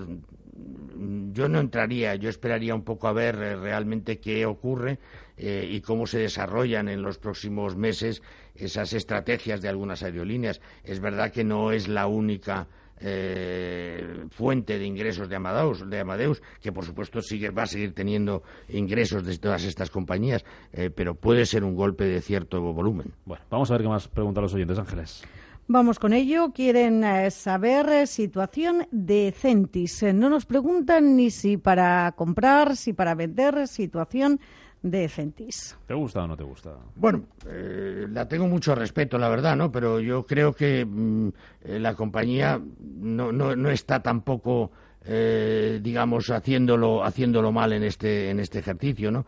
yo 1.38 1.48
no 1.48 1.60
entraría, 1.60 2.16
yo 2.16 2.28
esperaría 2.28 2.74
un 2.74 2.82
poco 2.82 3.06
a 3.06 3.12
ver 3.12 3.36
eh, 3.36 3.54
realmente 3.54 4.18
qué 4.18 4.44
ocurre 4.44 4.98
eh, 5.36 5.68
y 5.70 5.80
cómo 5.80 6.04
se 6.04 6.18
desarrollan 6.18 6.88
en 6.88 7.00
los 7.00 7.18
próximos 7.18 7.76
meses 7.76 8.22
esas 8.56 8.92
estrategias 8.92 9.62
de 9.62 9.68
algunas 9.68 10.02
aerolíneas. 10.02 10.60
Es 10.82 10.98
verdad 10.98 11.30
que 11.30 11.44
no 11.44 11.70
es 11.70 11.86
la 11.86 12.08
única 12.08 12.66
eh, 13.00 14.24
fuente 14.30 14.80
de 14.80 14.84
ingresos 14.84 15.28
de 15.28 15.36
Amadeus, 15.36 15.88
de 15.88 16.00
Amadeus, 16.00 16.42
que 16.60 16.72
por 16.72 16.84
supuesto 16.84 17.22
sigue, 17.22 17.50
va 17.50 17.62
a 17.62 17.66
seguir 17.66 17.94
teniendo 17.94 18.42
ingresos 18.68 19.24
de 19.24 19.38
todas 19.38 19.62
estas 19.62 19.90
compañías, 19.90 20.44
eh, 20.72 20.90
pero 20.90 21.14
puede 21.14 21.46
ser 21.46 21.62
un 21.62 21.76
golpe 21.76 22.02
de 22.02 22.20
cierto 22.20 22.60
volumen. 22.60 23.12
Bueno, 23.24 23.44
vamos 23.48 23.70
a 23.70 23.74
ver 23.74 23.82
qué 23.82 23.88
más 23.88 24.08
preguntan 24.08 24.42
los 24.42 24.54
oyentes, 24.54 24.76
Ángeles. 24.76 25.22
Vamos 25.70 25.98
con 25.98 26.14
ello. 26.14 26.50
Quieren 26.54 27.04
eh, 27.04 27.30
saber 27.30 28.06
situación 28.06 28.86
de 28.90 29.34
Centis. 29.36 30.02
No 30.14 30.30
nos 30.30 30.46
preguntan 30.46 31.14
ni 31.14 31.30
si 31.30 31.58
para 31.58 32.10
comprar, 32.16 32.74
si 32.74 32.94
para 32.94 33.14
vender, 33.14 33.68
situación 33.68 34.40
de 34.82 35.08
Centis. 35.10 35.76
¿Te 35.86 35.92
gusta 35.92 36.24
o 36.24 36.26
no 36.26 36.38
te 36.38 36.44
gusta? 36.44 36.70
Bueno, 36.96 37.24
eh, 37.46 38.06
la 38.10 38.26
tengo 38.26 38.46
mucho 38.46 38.74
respeto, 38.74 39.18
la 39.18 39.28
verdad, 39.28 39.56
¿no? 39.56 39.70
Pero 39.70 40.00
yo 40.00 40.24
creo 40.24 40.54
que 40.54 40.86
mm, 40.86 41.28
eh, 41.64 41.78
la 41.78 41.94
compañía 41.94 42.58
no, 42.80 43.30
no, 43.30 43.54
no 43.54 43.70
está 43.70 44.02
tampoco... 44.02 44.70
Eh, 45.10 45.78
digamos 45.80 46.28
haciéndolo 46.28 47.02
haciéndolo 47.04 47.50
mal 47.52 47.72
en 47.72 47.84
este 47.84 48.28
en 48.28 48.40
este 48.40 48.58
ejercicio 48.58 49.10
no 49.10 49.24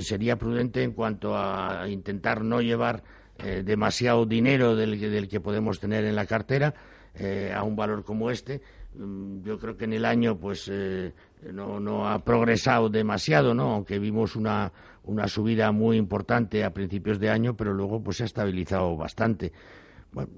sería 0.00 0.36
prudente 0.36 0.84
en 0.84 0.92
cuanto 0.92 1.36
a 1.36 1.88
intentar 1.88 2.44
no 2.44 2.60
llevar 2.60 3.02
demasiado 3.64 4.26
dinero 4.26 4.76
del, 4.76 4.98
del, 5.00 5.28
que 5.28 5.40
podemos 5.40 5.80
tener 5.80 6.04
en 6.04 6.16
la 6.16 6.26
cartera 6.26 6.74
a 7.54 7.62
un 7.62 7.74
valor 7.74 8.04
como 8.04 8.30
este 8.30 8.60
mm, 8.94 9.42
yo 9.42 9.58
creo 9.58 9.76
que 9.76 9.84
en 9.84 9.94
el 9.94 10.04
año 10.04 10.38
pues 10.38 10.70
no, 11.52 11.80
no 11.80 12.08
ha 12.08 12.24
progresado 12.24 12.88
demasiado, 12.88 13.54
¿no? 13.54 13.72
Aunque 13.74 13.98
vimos 13.98 14.36
una, 14.36 14.72
una 15.04 15.26
subida 15.28 15.72
muy 15.72 15.96
importante 15.96 16.64
a 16.64 16.72
principios 16.72 17.18
de 17.18 17.30
año, 17.30 17.56
pero 17.56 17.72
luego 17.72 18.02
pues 18.02 18.18
se 18.18 18.24
ha 18.24 18.26
estabilizado 18.26 18.96
bastante. 18.96 19.52
Bueno, 20.12 20.30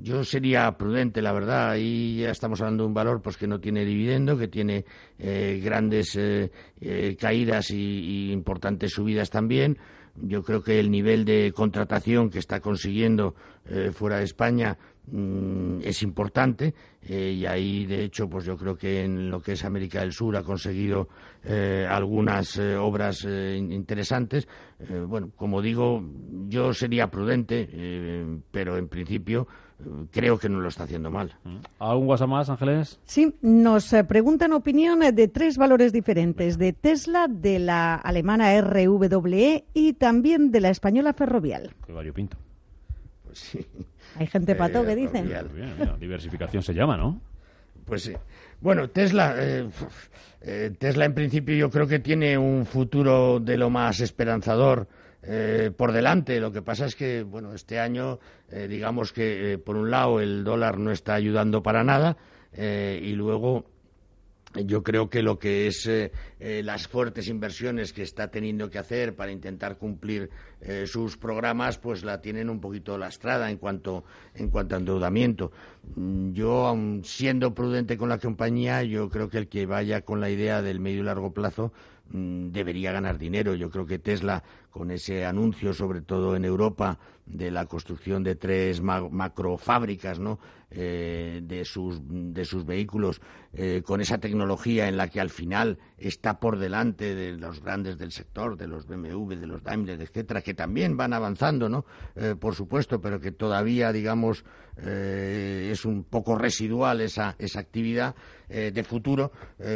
yo, 0.00 0.22
sería 0.22 0.70
prudente, 0.78 1.20
la 1.20 1.32
verdad. 1.32 1.70
Ahí 1.70 2.18
ya 2.18 2.30
estamos 2.30 2.60
hablando 2.60 2.84
de 2.84 2.88
un 2.88 2.94
valor 2.94 3.22
pues 3.22 3.36
que 3.36 3.48
no 3.48 3.58
tiene 3.60 3.84
dividendo, 3.84 4.38
que 4.38 4.46
tiene 4.46 4.84
eh, 5.18 5.60
grandes 5.62 6.14
eh, 6.16 6.52
eh, 6.80 7.16
caídas 7.18 7.70
y, 7.70 8.30
importantes 8.30 8.92
subidas 8.92 9.30
también. 9.30 9.78
Yo 10.16 10.42
creo 10.42 10.62
que 10.62 10.78
el 10.78 10.90
nivel 10.90 11.24
de 11.24 11.52
contratación 11.54 12.30
que 12.30 12.38
está 12.38 12.60
consiguiendo 12.60 13.34
fuera 13.92 14.18
de 14.18 14.24
España 14.24 14.78
Mm, 15.06 15.80
es 15.82 16.02
importante 16.02 16.74
eh, 17.02 17.32
y 17.36 17.44
ahí 17.44 17.84
de 17.84 18.04
hecho 18.04 18.26
pues 18.26 18.46
yo 18.46 18.56
creo 18.56 18.74
que 18.74 19.04
en 19.04 19.30
lo 19.30 19.38
que 19.42 19.52
es 19.52 19.62
América 19.62 20.00
del 20.00 20.14
Sur 20.14 20.34
ha 20.34 20.42
conseguido 20.42 21.10
eh, 21.44 21.86
algunas 21.88 22.56
eh, 22.56 22.74
obras 22.76 23.24
interesantes. 23.24 24.48
Bueno 25.06 25.30
como 25.36 25.60
digo 25.60 26.02
yo 26.48 26.72
sería 26.72 27.10
prudente 27.10 27.68
pero 28.50 28.78
en 28.78 28.88
principio 28.88 29.46
creo 30.10 30.38
que 30.38 30.48
no 30.48 30.60
lo 30.60 30.68
está 30.68 30.84
haciendo 30.84 31.10
mal. 31.10 31.34
Mm. 31.44 31.56
¿Algún 31.78 32.08
WhatsApp 32.08 32.28
más, 32.28 32.50
Ángeles? 32.50 32.98
Sí, 33.04 33.34
nos 33.42 33.94
preguntan 34.08 34.52
opinión 34.52 35.00
de 35.00 35.28
tres 35.28 35.56
valores 35.56 35.92
diferentes, 35.92 36.58
de 36.58 36.72
Tesla, 36.72 37.26
de 37.28 37.58
la 37.58 37.94
alemana 37.94 38.60
RWE 38.60 39.64
y 39.74 39.92
también 39.94 40.50
de 40.50 40.60
la 40.60 40.70
española 40.70 41.12
Ferrovial. 41.12 41.74
Qué 41.86 41.92
variopinto. 41.92 42.36
Pues 43.24 43.38
sí. 43.38 43.66
Hay 44.16 44.26
gente 44.26 44.54
pato 44.54 44.84
que 44.84 44.94
dicen. 44.94 45.30
diversificación 45.98 46.62
se 46.62 46.72
llama, 46.72 46.96
¿no? 46.96 47.20
Pues 47.84 48.02
sí. 48.02 48.12
Bueno, 48.60 48.88
Tesla, 48.88 49.34
eh, 49.38 49.68
eh, 50.40 50.72
Tesla 50.78 51.04
en 51.04 51.14
principio 51.14 51.54
yo 51.54 51.70
creo 51.70 51.86
que 51.86 51.98
tiene 51.98 52.38
un 52.38 52.64
futuro 52.64 53.40
de 53.40 53.58
lo 53.58 53.70
más 53.70 54.00
esperanzador 54.00 54.88
eh, 55.26 55.70
por 55.76 55.92
delante. 55.92 56.40
Lo 56.40 56.52
que 56.52 56.62
pasa 56.62 56.86
es 56.86 56.94
que, 56.94 57.22
bueno, 57.22 57.54
este 57.54 57.78
año, 57.78 58.18
digamos 58.68 59.12
que 59.12 59.58
por 59.64 59.76
un 59.76 59.90
lado 59.90 60.20
el 60.20 60.44
dólar 60.44 60.78
no 60.78 60.92
está 60.92 61.14
ayudando 61.14 61.62
para 61.62 61.82
nada 61.82 62.16
y 62.56 63.12
luego 63.14 63.64
yo 64.62 64.82
creo 64.82 65.10
que 65.10 65.22
lo 65.22 65.38
que 65.38 65.66
es 65.66 65.86
eh, 65.86 66.12
eh, 66.38 66.62
las 66.62 66.86
fuertes 66.86 67.28
inversiones 67.28 67.92
que 67.92 68.02
está 68.02 68.28
teniendo 68.28 68.70
que 68.70 68.78
hacer 68.78 69.16
para 69.16 69.32
intentar 69.32 69.78
cumplir 69.78 70.30
eh, 70.60 70.86
sus 70.86 71.16
programas, 71.16 71.78
pues 71.78 72.04
la 72.04 72.20
tienen 72.20 72.48
un 72.48 72.60
poquito 72.60 72.96
lastrada 72.96 73.50
en 73.50 73.58
cuanto, 73.58 74.04
en 74.34 74.50
cuanto 74.50 74.76
a 74.76 74.78
endeudamiento. 74.78 75.50
Mm, 75.96 76.32
yo, 76.32 76.66
aun 76.66 77.02
siendo 77.04 77.54
prudente 77.54 77.96
con 77.98 78.08
la 78.08 78.18
compañía, 78.18 78.82
yo 78.84 79.08
creo 79.08 79.28
que 79.28 79.38
el 79.38 79.48
que 79.48 79.66
vaya 79.66 80.02
con 80.02 80.20
la 80.20 80.30
idea 80.30 80.62
del 80.62 80.78
medio 80.78 81.00
y 81.00 81.04
largo 81.04 81.32
plazo 81.32 81.72
mm, 82.10 82.50
debería 82.50 82.92
ganar 82.92 83.18
dinero. 83.18 83.54
Yo 83.54 83.70
creo 83.70 83.86
que 83.86 83.98
Tesla, 83.98 84.44
con 84.74 84.90
ese 84.90 85.24
anuncio, 85.24 85.72
sobre 85.72 86.00
todo 86.00 86.34
en 86.34 86.44
Europa, 86.44 86.98
de 87.26 87.52
la 87.52 87.66
construcción 87.66 88.24
de 88.24 88.34
tres 88.34 88.82
macrofábricas, 88.82 90.18
¿no? 90.18 90.40
Eh, 90.76 91.40
de, 91.44 91.64
sus, 91.64 92.00
de 92.02 92.44
sus 92.44 92.66
vehículos 92.66 93.20
eh, 93.52 93.82
con 93.86 94.00
esa 94.00 94.18
tecnología 94.18 94.88
en 94.88 94.96
la 94.96 95.06
que 95.06 95.20
al 95.20 95.30
final 95.30 95.78
está 95.96 96.40
por 96.40 96.58
delante 96.58 97.14
de 97.14 97.36
los 97.36 97.62
grandes 97.62 97.96
del 97.96 98.10
sector, 98.10 98.56
de 98.56 98.66
los 98.66 98.88
BMW, 98.88 99.34
de 99.36 99.46
los 99.46 99.62
Daimler, 99.62 100.00
etcétera, 100.00 100.42
que 100.42 100.52
también 100.52 100.96
van 100.96 101.12
avanzando, 101.12 101.68
¿no? 101.68 101.84
Eh, 102.16 102.34
por 102.36 102.56
supuesto, 102.56 103.00
pero 103.00 103.20
que 103.20 103.30
todavía, 103.30 103.92
digamos, 103.92 104.44
es 104.76 105.84
un 105.84 106.02
poco 106.02 106.36
residual 106.36 107.00
esa, 107.00 107.36
esa 107.38 107.60
actividad 107.60 108.16
de 108.48 108.82
futuro, 108.82 109.30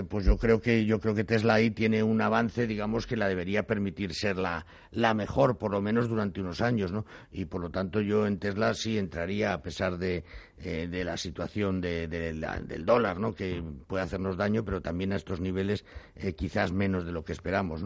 pues 0.08 0.24
yo 0.24 0.37
creo 0.37 0.61
que 0.61 0.84
yo 0.84 0.98
creo 0.98 1.14
que 1.14 1.22
Tesla 1.22 1.54
ahí 1.54 1.70
tiene 1.70 2.02
un 2.02 2.20
avance, 2.20 2.66
digamos, 2.66 3.06
que 3.06 3.16
la 3.16 3.28
debería 3.28 3.62
permitir 3.62 4.12
ser 4.12 4.38
la, 4.38 4.66
la 4.90 5.14
mejor, 5.14 5.59
por 5.59 5.70
lo 5.70 5.81
menos 5.81 6.09
durante 6.09 6.40
unos 6.40 6.61
años, 6.61 6.92
¿no? 6.92 7.05
Y 7.31 7.44
por 7.44 7.61
lo 7.61 7.70
tanto 7.70 8.01
yo 8.01 8.27
en 8.27 8.38
Tesla 8.38 8.74
sí 8.74 8.98
entraría 8.98 9.53
a 9.53 9.62
pesar 9.62 9.98
de 9.98 10.24
eh, 10.64 10.88
de 10.90 11.05
la 11.05 11.16
situación 11.16 11.81
del 11.81 12.85
dólar, 12.85 13.20
¿no? 13.20 13.33
que 13.33 13.62
puede 13.87 14.03
hacernos 14.03 14.37
daño, 14.37 14.64
pero 14.64 14.81
también 14.81 15.12
a 15.12 15.16
estos 15.16 15.40
niveles 15.40 15.85
eh, 16.16 16.33
quizás 16.33 16.72
menos 16.72 17.05
de 17.05 17.12
lo 17.12 17.24
que 17.24 17.33
esperamos. 17.33 17.85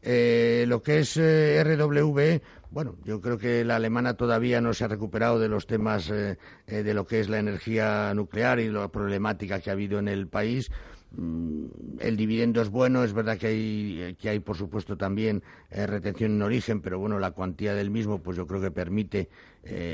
Eh, 0.00 0.64
lo 0.68 0.82
que 0.82 1.00
es 1.00 1.18
RWE, 1.18 2.40
bueno, 2.70 2.96
yo 3.04 3.20
creo 3.20 3.36
que 3.36 3.62
la 3.62 3.76
alemana 3.76 4.14
todavía 4.14 4.62
no 4.62 4.72
se 4.72 4.84
ha 4.84 4.88
recuperado 4.88 5.38
de 5.38 5.48
los 5.48 5.66
temas 5.66 6.08
de 6.08 6.94
lo 6.94 7.06
que 7.06 7.20
es 7.20 7.28
la 7.28 7.40
energía 7.40 8.14
nuclear 8.14 8.58
y 8.58 8.70
la 8.70 8.88
problemática 8.88 9.60
que 9.60 9.68
ha 9.68 9.74
habido 9.74 9.98
en 9.98 10.08
el 10.08 10.28
país. 10.28 10.70
Mm, 11.16 11.66
el 12.00 12.16
dividendo 12.16 12.60
es 12.60 12.68
bueno, 12.68 13.02
es 13.04 13.12
verdad 13.12 13.38
que 13.38 13.46
hay, 13.46 14.16
que 14.20 14.28
hay 14.28 14.40
por 14.40 14.56
supuesto 14.56 14.96
también 14.96 15.42
retención 15.70 16.32
en 16.32 16.42
origen, 16.42 16.80
pero 16.80 16.98
bueno, 16.98 17.18
la 17.18 17.30
cuantía 17.30 17.74
del 17.74 17.90
mismo, 17.90 18.20
pues 18.20 18.36
yo 18.36 18.46
creo 18.46 18.60
que 18.60 18.70
permite 18.70 19.28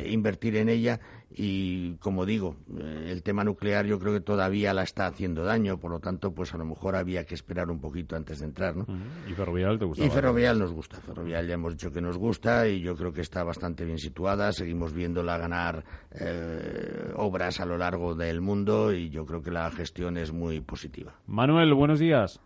invertir 0.06 0.56
en 0.56 0.68
ella 0.68 1.00
y 1.36 1.94
como 1.96 2.24
digo, 2.24 2.56
eh, 2.78 3.08
el 3.10 3.24
tema 3.24 3.42
nuclear 3.42 3.86
yo 3.86 3.98
creo 3.98 4.12
que 4.12 4.20
todavía 4.20 4.72
la 4.72 4.84
está 4.84 5.06
haciendo 5.06 5.42
daño, 5.42 5.78
por 5.78 5.90
lo 5.90 5.98
tanto, 5.98 6.32
pues 6.32 6.54
a 6.54 6.58
lo 6.58 6.64
mejor 6.64 6.94
había 6.94 7.24
que 7.24 7.34
esperar 7.34 7.70
un 7.70 7.80
poquito 7.80 8.14
antes 8.14 8.38
de 8.38 8.44
entrar, 8.44 8.76
¿no? 8.76 8.86
¿Y 9.28 9.32
Ferrovial 9.32 9.76
te 9.78 9.84
gusta? 9.84 10.04
Y 10.04 10.10
Ferrovial 10.10 10.60
nos 10.60 10.70
gusta, 10.70 11.00
Ferrovial 11.00 11.48
ya 11.48 11.54
hemos 11.54 11.72
dicho 11.72 11.90
que 11.90 12.00
nos 12.00 12.16
gusta 12.16 12.68
y 12.68 12.80
yo 12.80 12.94
creo 12.94 13.12
que 13.12 13.20
está 13.20 13.42
bastante 13.42 13.84
bien 13.84 13.98
situada, 13.98 14.52
seguimos 14.52 14.92
viéndola 14.92 15.36
ganar 15.36 15.84
eh, 16.12 17.12
obras 17.16 17.58
a 17.58 17.66
lo 17.66 17.76
largo 17.78 18.14
del 18.14 18.40
mundo 18.40 18.92
y 18.92 19.10
yo 19.10 19.26
creo 19.26 19.42
que 19.42 19.50
la 19.50 19.68
gestión 19.72 20.16
es 20.16 20.32
muy 20.32 20.60
positiva. 20.60 21.03
Manuel, 21.26 21.74
buenos 21.74 21.98
días. 21.98 22.40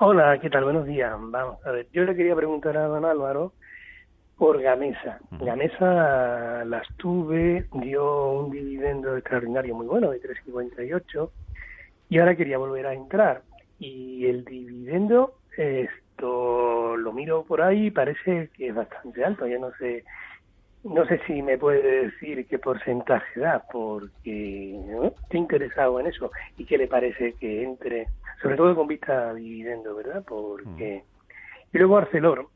Hola, 0.00 0.38
¿qué 0.40 0.50
tal? 0.50 0.64
Buenos 0.64 0.86
días. 0.86 1.12
Vamos 1.18 1.64
a 1.66 1.70
ver, 1.70 1.86
yo 1.92 2.04
le 2.04 2.14
quería 2.14 2.34
preguntar 2.34 2.76
a 2.76 2.86
don 2.86 3.04
Álvaro 3.04 3.52
por 4.36 4.60
Gamesa. 4.60 5.20
Gamesa 5.30 6.64
las 6.64 6.88
tuve, 6.96 7.66
dio 7.74 8.32
un 8.32 8.50
dividendo 8.50 9.16
extraordinario 9.16 9.74
muy 9.74 9.86
bueno 9.86 10.10
de 10.10 10.20
3,58 10.20 11.30
y 12.08 12.18
ahora 12.18 12.34
quería 12.34 12.58
volver 12.58 12.86
a 12.86 12.94
entrar. 12.94 13.42
Y 13.78 14.26
el 14.26 14.44
dividendo, 14.44 15.34
esto 15.56 16.96
lo 16.96 17.12
miro 17.12 17.44
por 17.44 17.62
ahí 17.62 17.90
parece 17.90 18.50
que 18.56 18.68
es 18.68 18.74
bastante 18.74 19.24
alto. 19.24 19.46
Ya 19.46 19.58
no 19.58 19.70
sé 19.78 20.04
no 20.84 21.06
sé 21.06 21.20
si 21.26 21.42
me 21.42 21.58
puede 21.58 22.06
decir 22.06 22.46
qué 22.46 22.58
porcentaje 22.58 23.40
da, 23.40 23.64
porque 23.70 24.76
estoy 25.22 25.40
interesado 25.40 26.00
en 26.00 26.08
eso. 26.08 26.30
¿Y 26.56 26.64
qué 26.64 26.76
le 26.76 26.88
parece 26.88 27.34
que 27.34 27.62
entre, 27.62 28.08
sobre 28.40 28.56
todo 28.56 28.74
con 28.74 28.88
vista 28.88 29.30
a 29.30 29.34
dividendo, 29.34 29.94
¿verdad? 29.94 30.24
Porque. 30.26 31.04
Y 31.72 31.78
luego 31.78 31.98
Arcelor, 31.98 32.48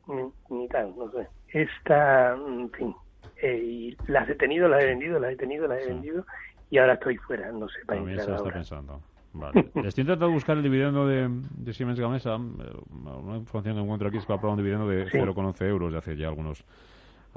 ni 0.49 0.67
tal, 0.67 0.93
no 0.95 1.09
sé. 1.11 1.27
Esta, 1.49 2.35
en 2.35 2.69
fin. 2.71 2.95
Eh, 3.41 3.57
y 3.57 3.97
las 4.07 4.29
he 4.29 4.35
tenido, 4.35 4.67
las 4.67 4.83
he 4.83 4.87
vendido, 4.87 5.19
las 5.19 5.31
he 5.31 5.35
tenido, 5.35 5.67
las 5.67 5.81
he 5.81 5.87
vendido. 5.87 6.25
Y 6.69 6.77
ahora 6.77 6.93
estoy 6.93 7.17
fuera, 7.17 7.51
no 7.51 7.67
sé, 7.69 7.79
para 7.85 8.01
entrar 8.01 8.29
ahora. 8.29 8.53
pensando. 8.53 9.01
Vale. 9.33 9.59
Estoy 9.75 10.01
intentando 10.01 10.31
buscar 10.31 10.57
el 10.57 10.63
dividendo 10.63 11.07
de, 11.07 11.29
de 11.29 11.73
Siemens 11.73 11.99
Gamesa. 11.99 12.35
Una 12.35 13.37
información 13.37 13.75
que 13.75 13.81
encuentro 13.81 14.07
aquí 14.07 14.17
es 14.17 14.25
que 14.25 14.33
va 14.33 14.39
a 14.41 14.47
un 14.47 14.57
dividendo 14.57 14.87
de 14.87 15.05
0,11 15.05 15.61
euros 15.67 15.91
de 15.91 15.97
hace 15.97 16.17
ya 16.17 16.27
algunos 16.27 16.63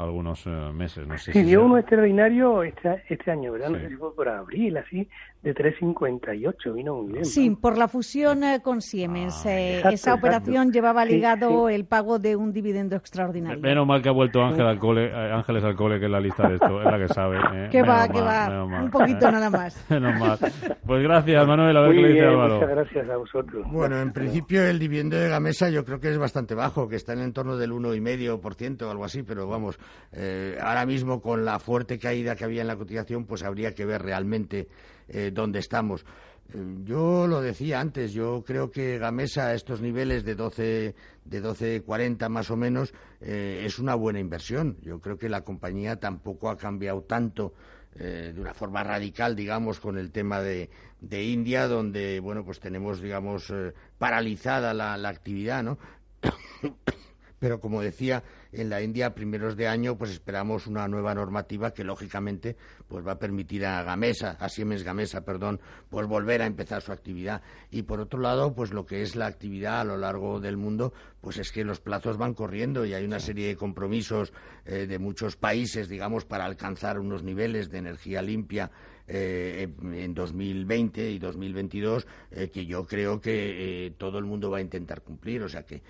algunos 0.02 0.46
eh, 0.46 0.50
meses. 0.74 1.06
No 1.06 1.18
sé 1.18 1.32
sí, 1.32 1.42
dio 1.42 1.64
uno 1.64 1.78
extraordinario 1.78 2.62
este, 2.62 3.02
este 3.08 3.30
año, 3.30 3.52
¿verdad? 3.52 3.70
No 3.70 3.78
sé 3.78 3.88
si 3.88 3.96
fue 3.96 4.14
por 4.14 4.28
abril, 4.28 4.76
así, 4.76 5.08
de 5.42 5.54
3,58, 5.54 6.74
vino 6.74 6.96
muy 6.96 7.12
bien. 7.12 7.24
Sí, 7.24 7.50
por 7.50 7.78
la 7.78 7.88
fusión 7.88 8.44
eh, 8.44 8.60
con 8.62 8.82
Siemens. 8.82 9.46
Ah, 9.46 9.58
eh, 9.58 9.82
esa 9.90 10.12
operación 10.12 10.70
llevaba 10.70 11.04
ligado 11.06 11.70
el 11.70 11.86
pago 11.86 12.18
de 12.18 12.36
un 12.36 12.52
dividendo 12.52 12.96
extraordinario. 12.96 13.58
Menos 13.60 13.86
mal 13.86 14.02
que 14.02 14.10
ha 14.10 14.12
vuelto 14.12 14.42
Ángel 14.42 14.66
al 14.66 14.78
cole, 14.78 15.10
Ángeles 15.12 15.64
al 15.64 15.76
cole, 15.76 15.98
que 15.98 16.04
es 16.04 16.10
la 16.10 16.20
lista 16.20 16.46
de 16.46 16.56
esto, 16.56 16.82
es 16.82 16.84
la 16.84 16.98
que 16.98 17.08
sabe. 17.08 17.38
Que 17.70 17.82
va, 17.82 18.06
que 18.06 18.20
va, 18.20 18.64
un 18.64 18.90
poquito 18.90 19.30
nada 19.30 19.48
más. 19.48 19.82
menos 19.90 20.18
mal. 20.18 20.38
Pues 20.84 21.02
gracias, 21.02 21.46
Manuel, 21.46 21.76
a 21.76 21.80
ver 21.82 21.92
qué 21.94 22.02
le 22.02 22.08
dice 22.08 22.26
Álvaro. 22.26 22.54
Muchas 22.56 22.70
gracias 22.70 23.08
a 23.08 23.16
vosotros. 23.16 23.66
Bueno, 23.70 23.98
en 23.98 24.12
principio 24.12 24.62
el 24.62 24.78
dividendo 24.78 25.16
de 25.16 25.28
Gamesa 25.28 25.70
yo 25.70 25.84
creo 25.86 26.00
que 26.00 26.10
es 26.10 26.18
bastante 26.18 26.54
bajo, 26.54 26.86
que 26.86 26.96
está 26.96 27.14
en 27.14 27.20
el 27.20 27.32
torno 27.32 27.56
del 27.56 27.72
1,5% 27.72 28.82
o 28.82 28.90
algo 28.90 29.04
así, 29.04 29.22
pero 29.22 29.46
vamos, 29.46 29.78
eh, 30.12 30.58
ahora 30.60 30.84
mismo 30.84 31.22
con 31.22 31.46
la 31.46 31.58
fuerte 31.58 31.98
caída 31.98 32.36
que 32.36 32.44
había 32.44 32.60
en 32.60 32.66
la 32.66 32.76
cotización, 32.76 33.24
pues 33.24 33.42
habría 33.42 33.74
que 33.74 33.86
ver 33.86 34.02
realmente 34.02 34.68
eh, 35.10 35.30
dónde 35.32 35.58
estamos. 35.58 36.04
Eh, 36.52 36.58
yo 36.84 37.26
lo 37.26 37.40
decía 37.40 37.80
antes, 37.80 38.12
yo 38.12 38.42
creo 38.46 38.70
que 38.70 38.98
Gamesa 38.98 39.48
a 39.48 39.54
estos 39.54 39.80
niveles 39.80 40.24
de 40.24 40.34
12, 40.34 40.94
de 41.24 41.42
12.40 41.42 42.28
más 42.28 42.50
o 42.50 42.56
menos 42.56 42.94
es 43.20 43.78
una 43.78 43.94
buena 43.94 44.18
inversión. 44.18 44.78
Yo 44.80 45.00
creo 45.00 45.18
que 45.18 45.28
la 45.28 45.42
compañía 45.42 45.96
tampoco 45.96 46.48
ha 46.48 46.56
cambiado 46.56 47.02
tanto 47.02 47.52
de 47.94 48.40
una 48.40 48.54
forma 48.54 48.82
radical, 48.82 49.36
digamos, 49.36 49.78
con 49.78 49.98
el 49.98 50.10
tema 50.10 50.40
de, 50.40 50.70
de 51.00 51.24
India, 51.24 51.66
donde, 51.66 52.18
bueno, 52.20 52.44
pues 52.44 52.60
tenemos, 52.60 53.02
digamos, 53.02 53.52
paralizada 53.98 54.72
la, 54.72 54.96
la 54.96 55.10
actividad, 55.10 55.62
¿no? 55.62 55.76
pero 57.38 57.60
como 57.60 57.82
decía, 57.82 58.22
en 58.52 58.70
la 58.70 58.82
India 58.82 59.06
a 59.06 59.14
primeros 59.14 59.56
de 59.56 59.68
año 59.68 59.96
pues 59.96 60.10
esperamos 60.10 60.66
una 60.66 60.88
nueva 60.88 61.14
normativa 61.14 61.72
que 61.72 61.84
lógicamente 61.84 62.56
pues 62.88 63.06
va 63.06 63.12
a 63.12 63.18
permitir 63.18 63.64
a 63.64 63.82
Gamesa, 63.82 64.36
a 64.40 64.48
Siemens 64.48 64.82
Gamesa, 64.82 65.24
perdón, 65.24 65.60
pues 65.88 66.06
volver 66.06 66.42
a 66.42 66.46
empezar 66.46 66.82
su 66.82 66.92
actividad 66.92 67.42
y 67.70 67.82
por 67.82 68.00
otro 68.00 68.20
lado 68.20 68.54
pues 68.54 68.72
lo 68.72 68.86
que 68.86 69.02
es 69.02 69.16
la 69.16 69.26
actividad 69.26 69.80
a 69.80 69.84
lo 69.84 69.96
largo 69.96 70.40
del 70.40 70.56
mundo 70.56 70.92
pues 71.20 71.38
es 71.38 71.52
que 71.52 71.64
los 71.64 71.80
plazos 71.80 72.16
van 72.16 72.34
corriendo 72.34 72.84
y 72.84 72.94
hay 72.94 73.04
una 73.04 73.20
serie 73.20 73.48
de 73.48 73.56
compromisos 73.56 74.32
eh, 74.64 74.86
de 74.86 74.98
muchos 74.98 75.36
países 75.36 75.88
digamos 75.88 76.24
para 76.24 76.44
alcanzar 76.44 76.98
unos 76.98 77.22
niveles 77.22 77.70
de 77.70 77.78
energía 77.78 78.22
limpia 78.22 78.70
eh, 79.12 79.68
en 79.82 80.14
2020 80.14 81.10
y 81.10 81.18
2022 81.18 82.06
eh, 82.30 82.48
que 82.48 82.64
yo 82.64 82.86
creo 82.86 83.20
que 83.20 83.86
eh, 83.86 83.90
todo 83.98 84.18
el 84.18 84.24
mundo 84.24 84.52
va 84.52 84.58
a 84.58 84.60
intentar 84.60 85.02
cumplir. 85.02 85.42
O 85.42 85.48
sea 85.48 85.64
que 85.64 85.82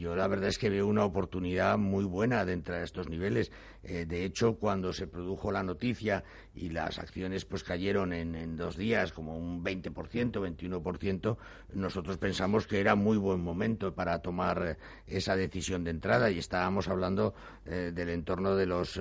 yo 0.00 0.16
la 0.16 0.26
verdad 0.26 0.48
es 0.48 0.58
que 0.58 0.68
veo 0.68 0.86
una 0.86 1.04
oportunidad 1.04 1.78
muy 1.78 1.95
buena 2.04 2.44
de 2.44 2.52
entrar 2.52 2.80
a 2.80 2.84
estos 2.84 3.08
niveles. 3.08 3.50
de 3.82 4.24
hecho, 4.24 4.56
cuando 4.56 4.92
se 4.92 5.06
produjo 5.06 5.52
la 5.52 5.62
noticia 5.62 6.24
y 6.54 6.70
las 6.70 6.98
acciones 6.98 7.44
pues 7.44 7.62
cayeron 7.62 8.12
en, 8.12 8.34
en 8.34 8.56
dos 8.56 8.76
días 8.76 9.12
como 9.12 9.36
un 9.38 9.64
20%, 9.64 9.92
21%, 9.92 11.36
nosotros 11.74 12.18
pensamos 12.18 12.66
que 12.66 12.80
era 12.80 12.94
muy 12.94 13.16
buen 13.16 13.40
momento 13.40 13.94
para 13.94 14.20
tomar 14.20 14.78
esa 15.06 15.36
decisión 15.36 15.84
de 15.84 15.90
entrada 15.90 16.30
y 16.30 16.38
estábamos 16.38 16.88
hablando 16.88 17.34
del 17.64 18.08
entorno 18.08 18.56
de 18.56 18.66
los 18.66 19.00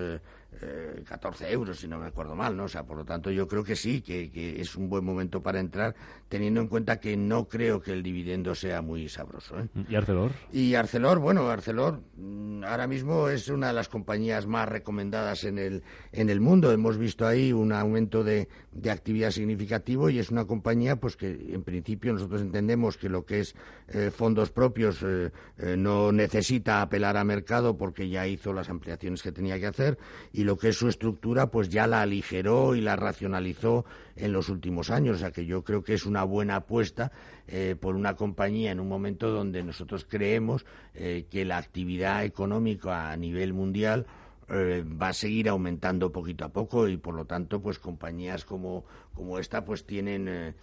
14 1.06 1.52
euros, 1.52 1.80
si 1.80 1.88
no 1.88 2.00
me 2.00 2.08
acuerdo 2.08 2.36
mal, 2.36 2.56
¿no? 2.56 2.66
O 2.66 2.68
sea, 2.68 2.84
por 2.84 2.98
lo 2.98 3.06
tanto, 3.06 3.32
yo 3.32 3.48
creo 3.48 3.64
que 3.64 3.76
sí, 3.76 4.02
que, 4.02 4.60
es 4.60 4.76
un 4.76 4.90
buen 4.90 5.04
momento 5.04 5.42
para 5.42 5.60
entrar, 5.60 5.96
teniendo 6.30 6.62
en 6.62 6.68
cuenta 6.68 7.00
que 7.00 7.18
no 7.18 7.48
creo 7.48 7.82
que 7.82 7.92
el 7.92 8.04
dividendo 8.04 8.56
sea 8.56 8.82
muy 8.82 9.10
sabroso. 9.10 9.60
¿eh? 9.60 9.68
¿Y 9.90 9.96
Arcelor? 9.96 10.32
Y 10.52 10.76
Arcelor, 10.76 11.20
bueno, 11.20 11.50
Arcelor 11.50 12.02
mm, 12.18 12.64
ahora 12.64 12.88
mismo 12.88 13.30
es 13.30 13.50
una 13.50 13.68
de 13.68 13.74
las 13.74 13.90
compañías 13.90 14.48
más 14.48 14.68
recomendadas 14.68 15.44
en 15.44 15.58
el, 15.58 15.84
en 16.12 16.30
el 16.30 16.42
mundo. 16.42 16.72
Hemos 16.72 16.98
visto 16.98 17.28
ahí 17.28 17.54
un 17.54 17.72
aumento 17.72 18.24
de, 18.24 18.48
de 18.72 18.92
actividad 18.92 19.32
significativo 19.32 20.10
y 20.10 20.20
es 20.20 20.30
una 20.30 20.46
compañía 20.46 20.98
pues 20.98 21.16
que 21.16 21.30
en 21.54 21.64
principio 21.64 22.14
nosotros 22.14 22.42
entendemos 22.42 22.98
que 22.98 23.10
lo 23.10 23.26
que 23.26 23.40
es 23.40 23.56
eh, 23.88 24.12
fondos 24.12 24.52
propios 24.52 25.04
eh, 25.04 25.32
no 25.78 26.12
necesita 26.12 26.82
apelar 26.82 27.18
a 27.18 27.24
mercado 27.24 27.78
porque 27.78 28.10
ya 28.10 28.28
hizo 28.28 28.54
las 28.54 28.70
ampliaciones 28.70 29.24
que 29.24 29.32
tenía 29.32 29.60
que 29.60 29.68
hacer 29.68 29.98
y 30.34 30.44
lo 30.46 30.58
que 30.58 30.70
es 30.70 30.78
su 30.78 30.88
estructura, 30.88 31.48
pues 31.48 31.70
ya 31.70 31.88
la 31.88 32.02
aligeró 32.02 32.76
y 32.76 32.82
la 32.82 32.96
racionalizó 32.96 33.86
en 34.16 34.32
los 34.32 34.50
últimos 34.50 34.90
años. 34.90 35.18
O 35.18 35.20
sea 35.20 35.32
que 35.32 35.46
yo 35.46 35.64
creo 35.64 35.84
que 35.84 35.94
es 35.94 36.06
una 36.06 36.24
buena 36.24 36.58
apuesta 36.58 37.12
eh, 37.48 37.76
por 37.80 37.96
una 37.96 38.16
compañía 38.16 38.72
en 38.72 38.80
un 38.80 38.88
momento 38.88 39.30
donde 39.30 39.64
nosotros 39.64 40.06
creemos 40.08 40.66
eh, 40.94 41.26
que 41.30 41.46
la 41.46 41.58
actividad 41.58 42.24
económica 42.24 43.12
a 43.12 43.18
nivel 43.18 43.54
mundial 43.54 44.06
eh, 44.50 44.84
va 44.86 45.10
a 45.10 45.14
seguir 45.14 45.50
aumentando 45.50 46.12
poquito 46.12 46.46
a 46.46 46.50
poco 46.50 46.88
y 46.88 46.98
por 46.98 47.16
lo 47.16 47.26
tanto 47.26 47.62
pues 47.62 47.80
compañías 47.80 48.46
como, 48.46 48.86
como 49.14 49.40
esta 49.40 49.66
pues 49.66 49.86
tienen 49.86 50.56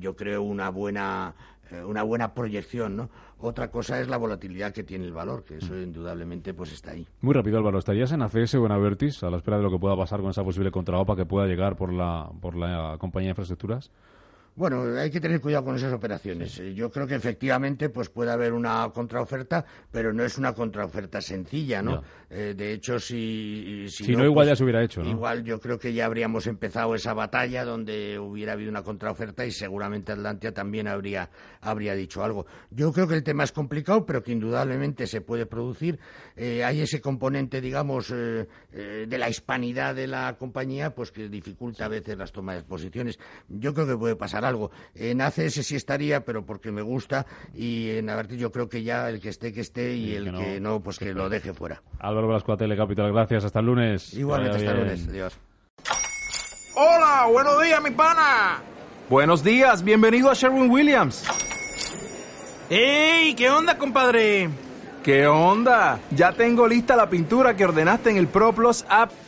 yo 0.00 0.16
creo 0.16 0.42
una 0.42 0.70
buena 0.70 1.34
una 1.84 2.02
buena 2.02 2.34
proyección 2.34 2.96
no 2.96 3.10
otra 3.38 3.70
cosa 3.70 4.00
es 4.00 4.08
la 4.08 4.16
volatilidad 4.16 4.72
que 4.72 4.82
tiene 4.82 5.04
el 5.04 5.12
valor, 5.12 5.44
que 5.44 5.58
eso 5.58 5.76
indudablemente 5.76 6.54
pues 6.54 6.72
está 6.72 6.92
ahí. 6.92 7.06
Muy 7.20 7.34
rápido, 7.34 7.58
Álvaro. 7.58 7.78
¿Estarías 7.78 8.10
en 8.12 8.22
ACS 8.22 8.54
o 8.54 8.64
en 8.64 8.72
Avertis 8.72 9.22
a 9.22 9.30
la 9.30 9.36
espera 9.36 9.58
de 9.58 9.62
lo 9.62 9.70
que 9.70 9.78
pueda 9.78 9.96
pasar 9.96 10.20
con 10.20 10.30
esa 10.30 10.42
posible 10.42 10.70
contraopa 10.70 11.16
que 11.16 11.26
pueda 11.26 11.46
llegar 11.46 11.76
por 11.76 11.92
la, 11.92 12.30
por 12.40 12.56
la 12.56 12.96
compañía 12.98 13.28
de 13.28 13.32
infraestructuras? 13.32 13.90
Bueno, 14.56 14.98
hay 14.98 15.10
que 15.10 15.20
tener 15.20 15.38
cuidado 15.42 15.66
con 15.66 15.76
esas 15.76 15.92
operaciones. 15.92 16.56
Yo 16.74 16.90
creo 16.90 17.06
que 17.06 17.14
efectivamente 17.14 17.90
pues 17.90 18.08
puede 18.08 18.30
haber 18.30 18.54
una 18.54 18.88
contraoferta, 18.88 19.66
pero 19.92 20.14
no 20.14 20.24
es 20.24 20.38
una 20.38 20.54
contraoferta 20.54 21.20
sencilla, 21.20 21.82
¿no? 21.82 22.02
Eh, 22.30 22.54
de 22.56 22.72
hecho, 22.72 22.98
si, 22.98 23.86
si, 23.90 24.16
no, 24.16 24.24
igual 24.24 24.46
pues, 24.46 24.48
ya 24.48 24.56
se 24.56 24.64
hubiera 24.64 24.82
hecho, 24.82 25.02
¿no? 25.02 25.10
Igual 25.10 25.44
yo 25.44 25.60
creo 25.60 25.78
que 25.78 25.92
ya 25.92 26.06
habríamos 26.06 26.46
empezado 26.46 26.94
esa 26.94 27.12
batalla 27.12 27.66
donde 27.66 28.18
hubiera 28.18 28.54
habido 28.54 28.70
una 28.70 28.82
contraoferta 28.82 29.44
y 29.44 29.52
seguramente 29.52 30.12
Atlantia 30.12 30.52
también 30.54 30.88
habría, 30.88 31.28
habría 31.60 31.94
dicho 31.94 32.24
algo. 32.24 32.46
Yo 32.70 32.92
creo 32.94 33.06
que 33.06 33.14
el 33.14 33.22
tema 33.22 33.44
es 33.44 33.52
complicado, 33.52 34.06
pero 34.06 34.22
que 34.22 34.32
indudablemente 34.32 35.06
se 35.06 35.20
puede 35.20 35.44
producir. 35.44 35.98
Eh, 36.34 36.64
hay 36.64 36.80
ese 36.80 37.02
componente, 37.02 37.60
digamos, 37.60 38.10
eh, 38.10 38.46
de 38.72 39.18
la 39.18 39.28
hispanidad 39.28 39.94
de 39.94 40.06
la 40.06 40.34
compañía, 40.38 40.94
pues 40.94 41.12
que 41.12 41.28
dificulta 41.28 41.84
a 41.84 41.88
veces 41.88 42.16
las 42.16 42.32
tomas 42.32 42.56
de 42.56 42.62
posiciones. 42.62 43.18
Yo 43.48 43.74
creo 43.74 43.86
que 43.86 43.96
puede 43.98 44.16
pasar 44.16 44.45
algo. 44.46 44.70
En 44.94 45.20
ACS 45.20 45.66
sí 45.66 45.76
estaría, 45.76 46.24
pero 46.24 46.44
porque 46.44 46.72
me 46.72 46.82
gusta, 46.82 47.26
y 47.54 47.90
en 47.90 48.08
Avertis 48.10 48.38
yo 48.38 48.50
creo 48.50 48.68
que 48.68 48.82
ya 48.82 49.08
el 49.08 49.20
que 49.20 49.28
esté, 49.28 49.52
que 49.52 49.60
esté, 49.60 49.94
y, 49.94 50.14
el 50.14 50.32
que 50.32 50.60
no, 50.60 50.80
pues 50.80 50.98
que 50.98 51.12
lo 51.12 51.28
deje 51.28 51.52
fuera. 51.52 51.82
Álvaro 51.98 52.28
Velasco, 52.28 52.56
Telecapital, 52.56 53.12
gracias. 53.12 53.44
Hasta 53.44 53.60
el 53.60 53.66
lunes. 53.66 54.14
Igualmente, 54.14 54.58
hasta 54.58 54.70
el 54.70 54.78
lunes. 54.78 55.08
Adiós. 55.08 55.38
Hola, 56.74 57.26
buenos 57.30 57.62
días, 57.62 57.82
mi 57.82 57.90
pana. 57.90 58.62
Buenos 59.08 59.42
días, 59.44 59.82
bienvenido 59.82 60.30
a 60.30 60.34
Sherwin 60.34 60.70
Williams. 60.70 61.24
¡Ey! 62.68 63.34
¿Qué 63.34 63.48
onda, 63.48 63.78
compadre? 63.78 64.50
¿Qué 65.04 65.26
onda? 65.28 66.00
Ya 66.10 66.32
tengo 66.32 66.66
lista 66.66 66.96
la 66.96 67.08
pintura 67.08 67.56
que 67.56 67.64
ordenaste 67.64 68.10
en 68.10 68.16
el 68.16 68.26
ProPlus 68.26 68.84
app. 68.88 69.12